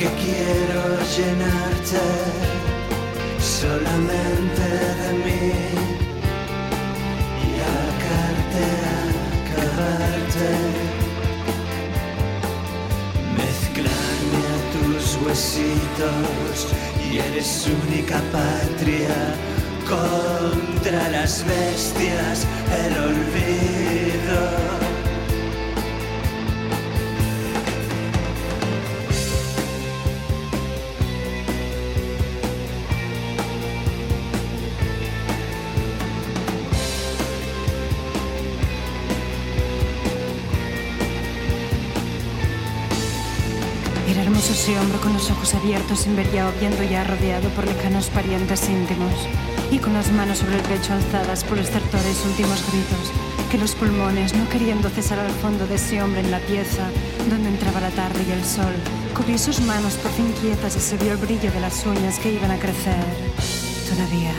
Que 0.00 0.06
quiero 0.12 0.82
llenarte 1.14 2.00
solamente 3.38 4.64
de 5.00 5.12
mí 5.24 5.52
y 7.44 7.50
acarte, 7.84 8.66
acabarte, 9.44 10.48
mezclarme 13.36 14.42
a 14.54 14.60
tus 14.72 15.04
huesitos 15.22 16.56
y 17.06 17.18
eres 17.18 17.68
única 17.84 18.18
patria 18.32 19.18
contra 19.86 21.10
las 21.10 21.44
bestias, 21.44 22.46
ese 44.70 44.78
hombre 44.78 44.98
con 44.98 45.12
los 45.12 45.28
ojos 45.30 45.54
abiertos 45.54 46.00
sin 46.00 46.14
ver 46.14 46.30
ya 46.30 46.48
viendo 46.60 46.84
ya 46.84 47.02
rodeado 47.02 47.48
por 47.50 47.66
lejanos 47.66 48.08
parientes 48.08 48.68
íntimos 48.68 49.26
y 49.72 49.78
con 49.78 49.94
las 49.94 50.12
manos 50.12 50.38
sobre 50.38 50.56
el 50.56 50.62
pecho 50.62 50.92
alzadas 50.92 51.42
por 51.42 51.58
estertores 51.58 52.24
últimos 52.24 52.62
gritos 52.70 53.10
que 53.50 53.58
los 53.58 53.74
pulmones, 53.74 54.32
no 54.32 54.48
queriendo 54.48 54.88
cesar 54.88 55.18
al 55.18 55.30
fondo 55.32 55.66
de 55.66 55.74
ese 55.74 56.00
hombre 56.00 56.20
en 56.20 56.30
la 56.30 56.38
pieza 56.38 56.88
donde 57.28 57.48
entraba 57.48 57.80
la 57.80 57.90
tarde 57.90 58.20
y 58.28 58.30
el 58.30 58.44
sol, 58.44 58.72
cubrió 59.16 59.38
sus 59.38 59.60
manos 59.62 59.94
por 59.94 60.12
fin 60.12 60.32
quietas 60.40 60.76
y 60.76 60.80
se 60.80 60.96
vio 60.98 61.12
el 61.12 61.18
brillo 61.18 61.50
de 61.50 61.60
las 61.60 61.84
uñas 61.84 62.20
que 62.20 62.32
iban 62.32 62.52
a 62.52 62.58
crecer 62.58 63.04
todavía. 63.88 64.34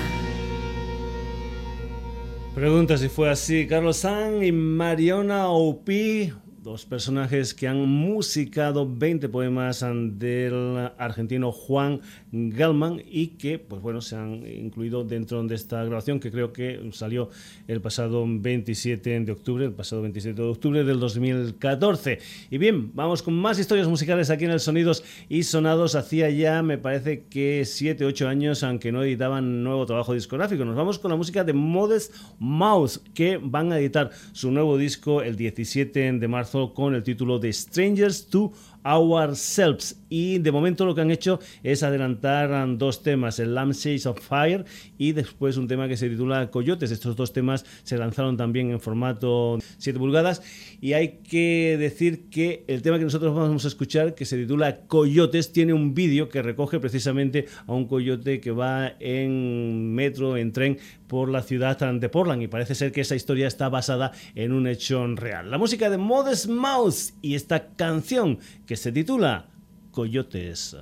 Pregunta 2.56 2.98
si 2.98 3.10
fue 3.10 3.30
así. 3.30 3.68
Carlos 3.68 3.98
San 3.98 4.44
y 4.44 4.52
Mariona 4.54 5.50
Opi 5.50 6.32
dos 6.62 6.86
personajes 6.86 7.56
que 7.56 7.68
han 7.68 7.80
musicado 7.90 8.88
20 8.88 9.30
poemas 9.30 9.84
del 9.84 10.92
argentino 10.98 11.52
Juan 11.52 12.02
Galman 12.32 13.02
y 13.04 13.30
que, 13.30 13.58
pues 13.58 13.82
bueno, 13.82 14.02
se 14.02 14.16
han 14.16 14.46
incluido 14.46 15.04
dentro 15.04 15.42
de 15.44 15.56
esta 15.56 15.84
grabación 15.84 16.20
que 16.20 16.30
creo 16.30 16.54
que 16.54 16.80
salió 16.92 17.30
el 17.68 17.82
pasado 17.82 18.26
27 18.28 19.22
de 19.22 19.32
octubre, 19.32 19.66
el 19.66 19.74
pasado 19.74 20.04
27 20.04 20.40
de 20.40 20.48
octubre 20.48 20.84
del 20.84 21.00
2014. 21.00 22.20
Y 22.52 22.58
bien, 22.60 22.92
vamos 22.94 23.24
con 23.24 23.34
más 23.34 23.58
historias 23.58 23.88
musicales 23.88 24.30
aquí 24.30 24.46
en 24.46 24.52
el 24.52 24.60
Sonidos 24.60 25.04
y 25.30 25.44
Sonados. 25.44 25.96
Hacía 25.96 26.30
ya, 26.30 26.62
me 26.62 26.78
parece 26.78 27.24
que 27.24 27.64
7, 27.66 28.06
8 28.06 28.28
años, 28.28 28.62
aunque 28.64 28.92
no 28.92 29.04
editaban 29.04 29.64
nuevo 29.64 29.88
trabajo 29.88 30.14
discográfico. 30.14 30.64
Nos 30.64 30.76
vamos 30.76 31.00
con 31.00 31.10
la 31.10 31.18
música 31.18 31.44
de 31.44 31.54
Modest 31.54 32.14
Mouse, 32.38 33.02
que 33.16 33.40
van 33.42 33.72
a 33.72 33.80
editar 33.80 34.12
su 34.32 34.52
nuevo 34.52 34.78
disco 34.78 35.24
el 35.24 35.36
17 35.36 36.12
de 36.12 36.28
marzo 36.28 36.51
con 36.74 36.94
el 36.96 37.04
título 37.04 37.40
de 37.40 37.52
Strangers 37.54 38.28
to 38.28 38.52
Ourselves. 38.84 39.98
Y 40.10 40.40
de 40.40 40.52
momento 40.52 40.86
lo 40.86 40.94
que 40.94 41.02
han 41.02 41.12
hecho 41.12 41.40
es 41.64 41.84
adelantar 41.84 42.52
dos 42.78 43.02
temas, 43.02 43.40
el 43.40 43.56
Lampshades 43.56 44.06
of 44.06 44.20
Fire 44.20 44.66
y 44.98 45.14
después 45.14 45.58
un 45.58 45.68
tema 45.68 45.88
que 45.88 45.96
se 45.96 46.10
titula 46.10 46.52
Coyotes. 46.52 46.92
Estos 46.92 47.16
dos 47.16 47.32
temas 47.34 47.66
se 47.84 47.98
lanzaron 47.98 48.36
también 48.36 48.72
en 48.72 48.80
formato 48.80 49.58
7 49.78 49.98
pulgadas 50.00 50.42
y 50.82 50.94
hay 50.94 51.20
que 51.24 51.78
decir 51.80 52.30
que 52.30 52.66
el 52.68 52.82
tema 52.82 52.98
que 52.98 53.06
nosotros 53.06 53.34
vamos 53.34 53.64
a 53.64 53.68
escuchar, 53.68 54.16
que 54.16 54.26
se 54.26 54.38
titula 54.38 54.82
Coyotes, 54.88 55.54
tiene 55.54 55.74
un 55.74 55.94
vídeo 55.94 56.30
que 56.30 56.42
recoge 56.42 56.80
precisamente 56.80 57.46
a 57.68 57.74
un 57.74 57.88
coyote 57.88 58.42
que 58.42 58.52
va 58.52 58.94
en 59.00 59.94
metro, 59.94 60.38
en 60.38 60.52
tren 60.52 60.78
por 61.08 61.30
la 61.30 61.42
ciudad 61.42 61.78
de 61.78 62.10
Portland 62.10 62.42
y 62.42 62.48
parece 62.48 62.76
ser 62.76 62.92
que 62.92 63.02
esa 63.02 63.16
historia 63.16 63.48
está 63.48 63.70
basada 63.70 64.12
en 64.36 64.54
un 64.54 64.68
hecho 64.68 65.06
real. 65.08 65.52
La 65.52 65.58
música 65.58 65.90
de 65.90 65.98
Modest 65.98 66.48
Mouse 66.48 67.14
y 67.22 67.36
esta 67.36 67.68
canción 67.76 68.40
que 68.72 68.78
se 68.78 68.90
titula 68.94 69.50
Coyotes. 69.92 70.78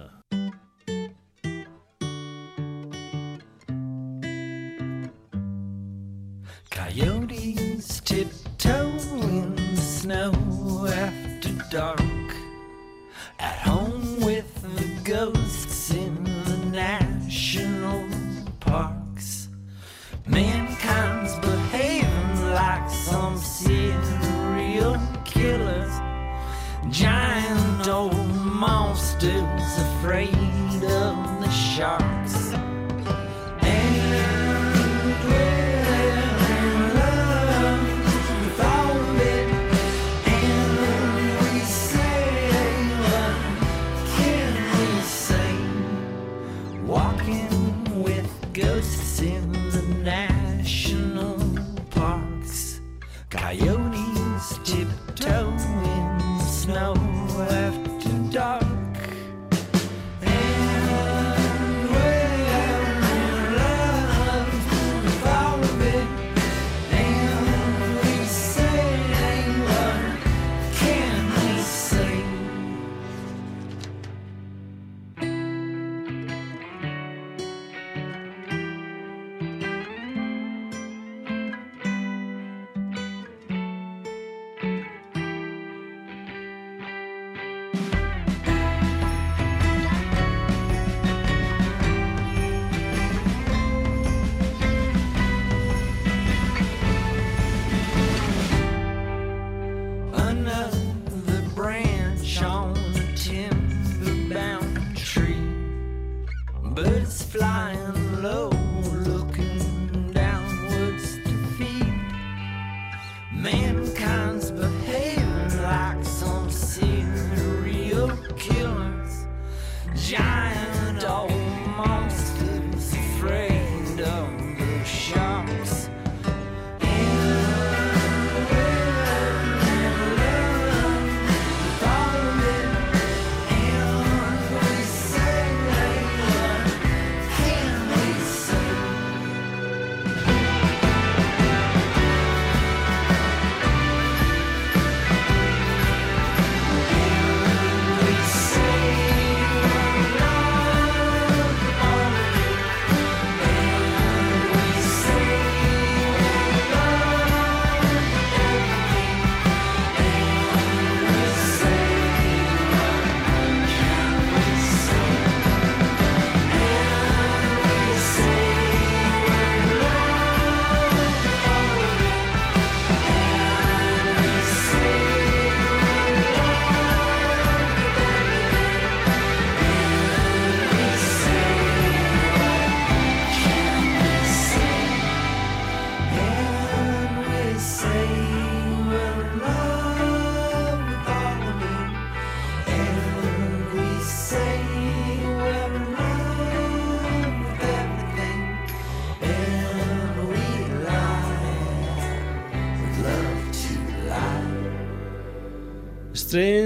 Man. 113.39 113.78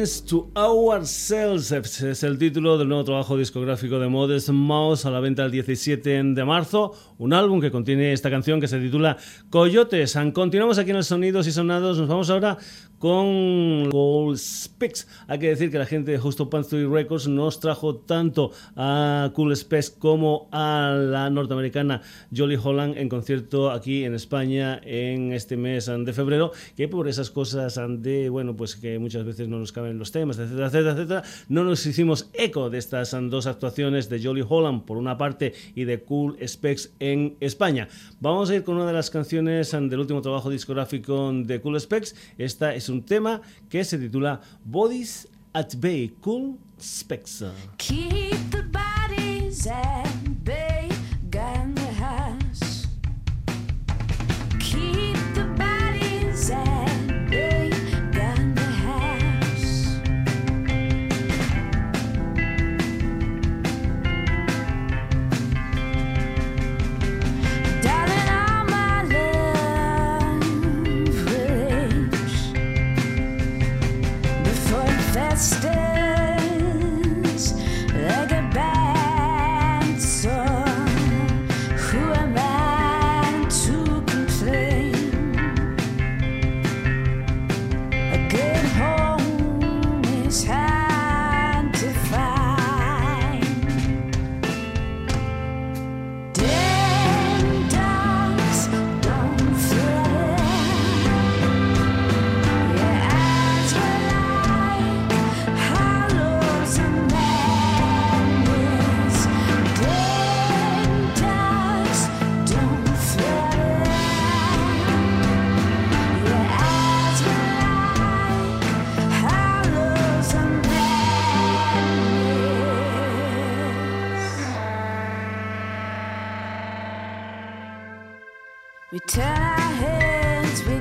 To 0.03 0.51
Ourselves 0.55 1.71
es 2.01 2.23
el 2.23 2.37
título 2.37 2.77
del 2.77 2.89
nuevo 2.89 3.05
trabajo 3.05 3.37
discográfico 3.37 3.99
de 3.99 4.09
Modest 4.09 4.49
Mouse 4.49 5.05
a 5.05 5.09
la 5.09 5.21
venta 5.21 5.45
el 5.45 5.51
17 5.51 6.23
de 6.23 6.43
marzo. 6.43 6.93
Un 7.17 7.31
álbum 7.31 7.61
que 7.61 7.71
contiene 7.71 8.11
esta 8.11 8.29
canción 8.29 8.59
que 8.59 8.67
se 8.67 8.79
titula 8.79 9.15
Coyotes. 9.49 10.17
Continuamos 10.33 10.77
aquí 10.77 10.89
en 10.89 10.97
los 10.97 11.07
Sonidos 11.07 11.47
y 11.47 11.53
Sonados. 11.53 11.97
Nos 11.97 12.09
vamos 12.09 12.29
ahora 12.29 12.57
con 13.03 13.89
Cool 13.91 14.37
Specs. 14.37 15.09
Hay 15.27 15.37
que 15.37 15.49
decir 15.49 15.69
que 15.69 15.77
la 15.77 15.85
gente 15.85 16.13
de 16.13 16.17
Justo 16.17 16.49
Pantry 16.49 16.85
Records 16.85 17.27
nos 17.27 17.59
trajo 17.59 17.97
tanto 17.97 18.51
a 18.77 19.29
Cool 19.33 19.53
Specs 19.57 19.89
como 19.89 20.47
a 20.53 20.95
la 20.97 21.29
norteamericana 21.29 22.01
Jolly 22.33 22.55
Holland 22.55 22.97
en 22.97 23.09
concierto 23.09 23.71
aquí 23.71 24.05
en 24.05 24.13
España 24.13 24.79
en 24.85 25.33
este 25.33 25.57
mes 25.57 25.87
de 25.87 26.13
febrero, 26.13 26.53
que 26.77 26.87
por 26.87 27.09
esas 27.09 27.29
cosas 27.29 27.77
de, 27.99 28.29
bueno, 28.29 28.55
pues 28.55 28.77
que 28.77 28.97
muchas 28.99 29.25
veces 29.25 29.49
no 29.49 29.59
nos 29.59 29.73
caben 29.73 29.99
los 29.99 30.13
temas, 30.13 30.39
etcétera, 30.39 30.67
etcétera, 30.67 30.91
etcétera, 30.93 31.23
no 31.49 31.65
nos 31.65 31.85
hicimos 31.85 32.29
eco 32.31 32.69
de 32.69 32.77
estas 32.77 33.13
dos 33.29 33.47
actuaciones 33.47 34.07
de 34.07 34.23
Jolly 34.23 34.45
Holland 34.47 34.85
por 34.85 34.95
una 34.95 35.17
parte 35.17 35.53
y 35.75 35.83
de 35.83 35.99
Cool 36.03 36.37
Specs 36.47 36.93
en 37.01 37.35
España. 37.41 37.89
Vamos 38.21 38.49
a 38.49 38.55
ir 38.55 38.63
con 38.63 38.75
una 38.75 38.85
de 38.85 38.93
las 38.93 39.09
canciones 39.09 39.71
del 39.73 39.99
último 39.99 40.21
trabajo 40.21 40.49
discográfico 40.49 41.33
de 41.33 41.59
Cool 41.59 41.81
Specs. 41.81 42.15
Esta 42.37 42.73
es 42.73 42.92
un 42.93 43.01
tema 43.01 43.41
que 43.69 43.83
se 43.83 43.97
titula 43.97 44.39
Bodies 44.63 45.27
at 45.53 45.75
Bay, 45.77 46.13
Cool 46.21 46.57
Specs. 46.79 47.43
Keep 47.77 48.51
the 48.51 48.63
bodies 48.63 49.67
at 49.67 50.22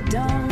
don't 0.01 0.42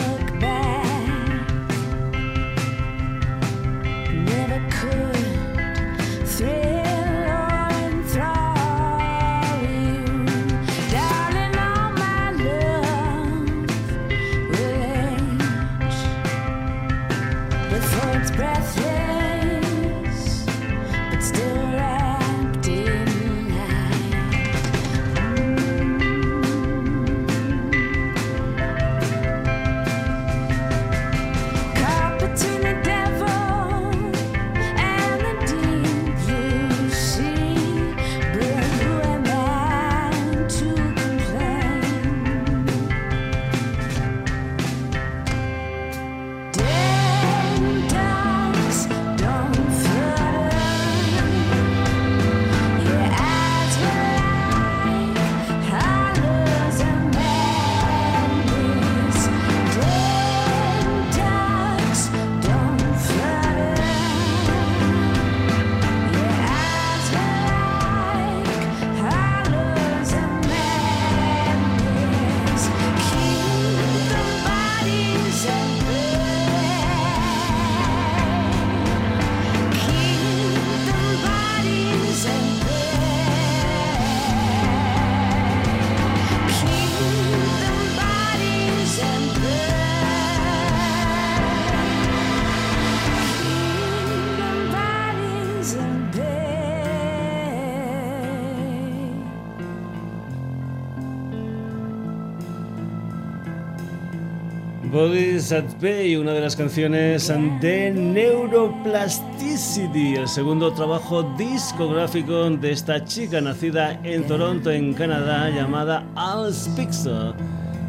Bay, 105.82 106.16
una 106.16 106.32
de 106.32 106.39
las 106.39 106.56
canciones 106.56 107.28
de 107.60 107.91
Neuroplasticity, 107.91 110.16
el 110.16 110.30
segundo 110.30 110.72
trabajo 110.72 111.24
discográfico 111.38 112.49
de 112.49 112.72
esta 112.72 113.04
chica 113.04 113.41
nacida 113.41 113.99
en 114.06 114.26
Toronto, 114.26 114.72
en 114.72 114.93
Canadá, 114.93 115.49
llamada 115.49 116.10
Al 116.16 116.54
Speaks, 116.54 117.10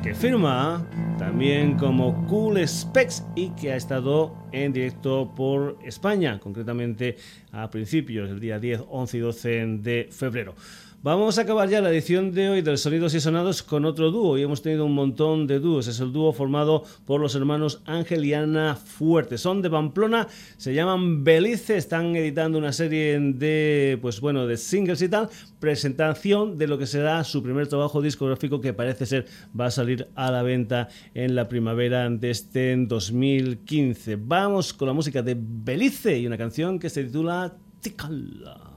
que 0.02 0.12
firma 0.12 0.84
también 1.20 1.78
como 1.78 2.26
Cool 2.26 2.66
Specs 2.66 3.22
y 3.36 3.50
que 3.50 3.72
ha 3.72 3.76
estado 3.76 4.34
en 4.50 4.72
directo 4.72 5.32
por 5.32 5.78
España, 5.84 6.40
concretamente 6.40 7.14
a 7.52 7.70
principios 7.70 8.28
del 8.28 8.40
día 8.40 8.58
10, 8.58 8.86
11 8.90 9.16
y 9.16 9.20
12 9.20 9.66
de 9.82 10.08
febrero. 10.10 10.56
Vamos 11.04 11.36
a 11.36 11.42
acabar 11.42 11.68
ya 11.68 11.80
la 11.80 11.90
edición 11.90 12.30
de 12.30 12.48
hoy 12.48 12.62
del 12.62 12.78
Sonidos 12.78 13.12
y 13.14 13.20
Sonados 13.20 13.64
con 13.64 13.84
otro 13.86 14.12
dúo. 14.12 14.38
Y 14.38 14.42
hemos 14.42 14.62
tenido 14.62 14.84
un 14.84 14.94
montón 14.94 15.48
de 15.48 15.58
dúos. 15.58 15.88
Es 15.88 15.98
el 15.98 16.12
dúo 16.12 16.32
formado 16.32 16.84
por 17.04 17.20
los 17.20 17.34
hermanos 17.34 17.82
Ángel 17.86 18.24
y 18.24 18.34
Ana 18.34 18.76
Fuerte. 18.76 19.36
Son 19.36 19.62
de 19.62 19.68
Pamplona, 19.68 20.28
se 20.56 20.74
llaman 20.74 21.24
Belice. 21.24 21.76
Están 21.76 22.14
editando 22.14 22.56
una 22.56 22.72
serie 22.72 23.18
de, 23.18 23.98
pues 24.00 24.20
bueno, 24.20 24.46
de 24.46 24.56
singles 24.56 25.02
y 25.02 25.08
tal. 25.08 25.28
Presentación 25.58 26.56
de 26.56 26.68
lo 26.68 26.78
que 26.78 26.86
será 26.86 27.24
su 27.24 27.42
primer 27.42 27.66
trabajo 27.66 28.00
discográfico 28.00 28.60
que 28.60 28.72
parece 28.72 29.04
ser 29.04 29.26
va 29.58 29.66
a 29.66 29.70
salir 29.72 30.06
a 30.14 30.30
la 30.30 30.44
venta 30.44 30.88
en 31.14 31.34
la 31.34 31.48
primavera 31.48 32.08
de 32.08 32.30
este 32.30 32.76
2015. 32.76 34.18
Vamos 34.20 34.72
con 34.72 34.86
la 34.86 34.94
música 34.94 35.20
de 35.20 35.36
Belice 35.36 36.16
y 36.16 36.28
una 36.28 36.38
canción 36.38 36.78
que 36.78 36.88
se 36.88 37.02
titula 37.02 37.56
Ticala. 37.80 38.71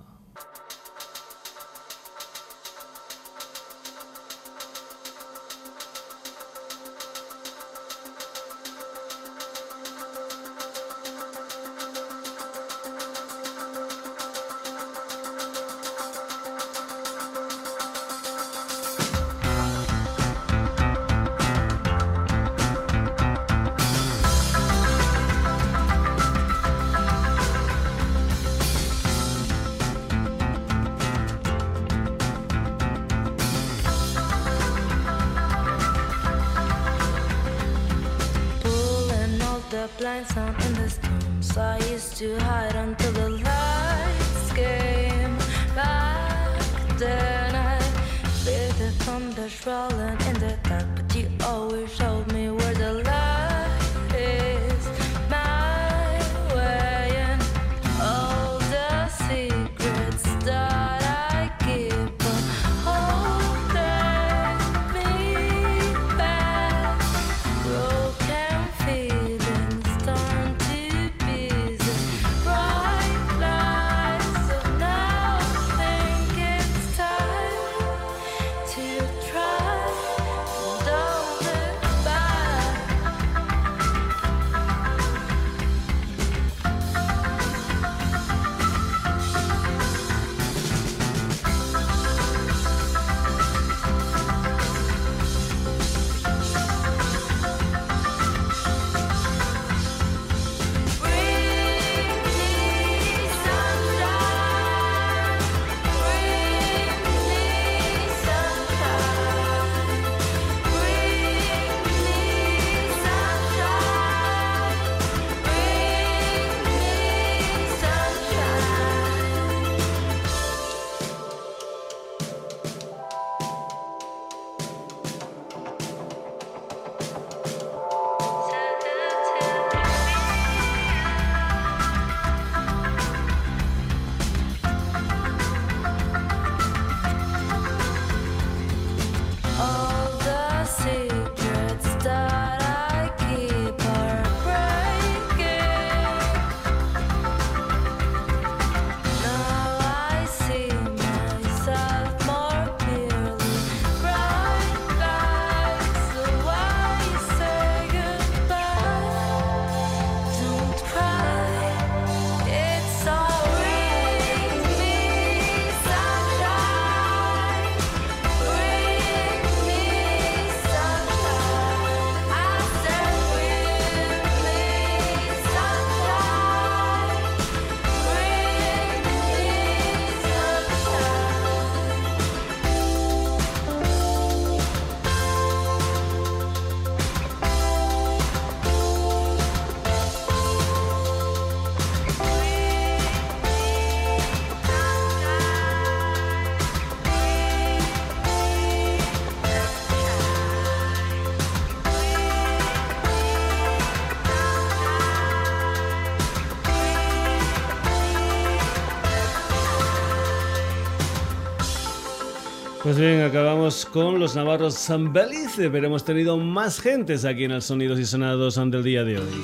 Pues 212.95 213.07
bien, 213.09 213.23
acabamos 213.23 213.85
con 213.85 214.19
los 214.19 214.37
navarros 214.37 214.75
San 214.75 215.11
Belice, 215.11 215.69
pero 215.69 215.87
hemos 215.87 216.05
tenido 216.05 216.37
más 216.37 216.79
gentes 216.79 217.25
aquí 217.25 217.43
en 217.43 217.51
el 217.51 217.61
Sonidos 217.61 217.99
y 217.99 218.05
Sonados 218.05 218.55
del 218.55 218.83
día 218.85 219.03
de 219.03 219.17
hoy. 219.17 219.43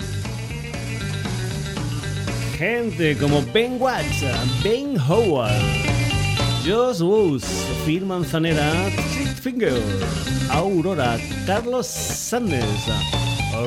Gente 2.58 3.18
como 3.18 3.44
Ben 3.54 3.76
Watts, 3.78 4.24
Ben 4.64 4.98
Howard, 4.98 5.52
Josh 6.66 7.02
Woos, 7.02 7.44
Phil 7.86 8.06
Manzanera, 8.06 8.72
Trick 9.12 9.36
Finger, 9.36 9.82
Aurora, 10.50 11.20
Carlos 11.46 11.88
Sandes, 11.88 12.64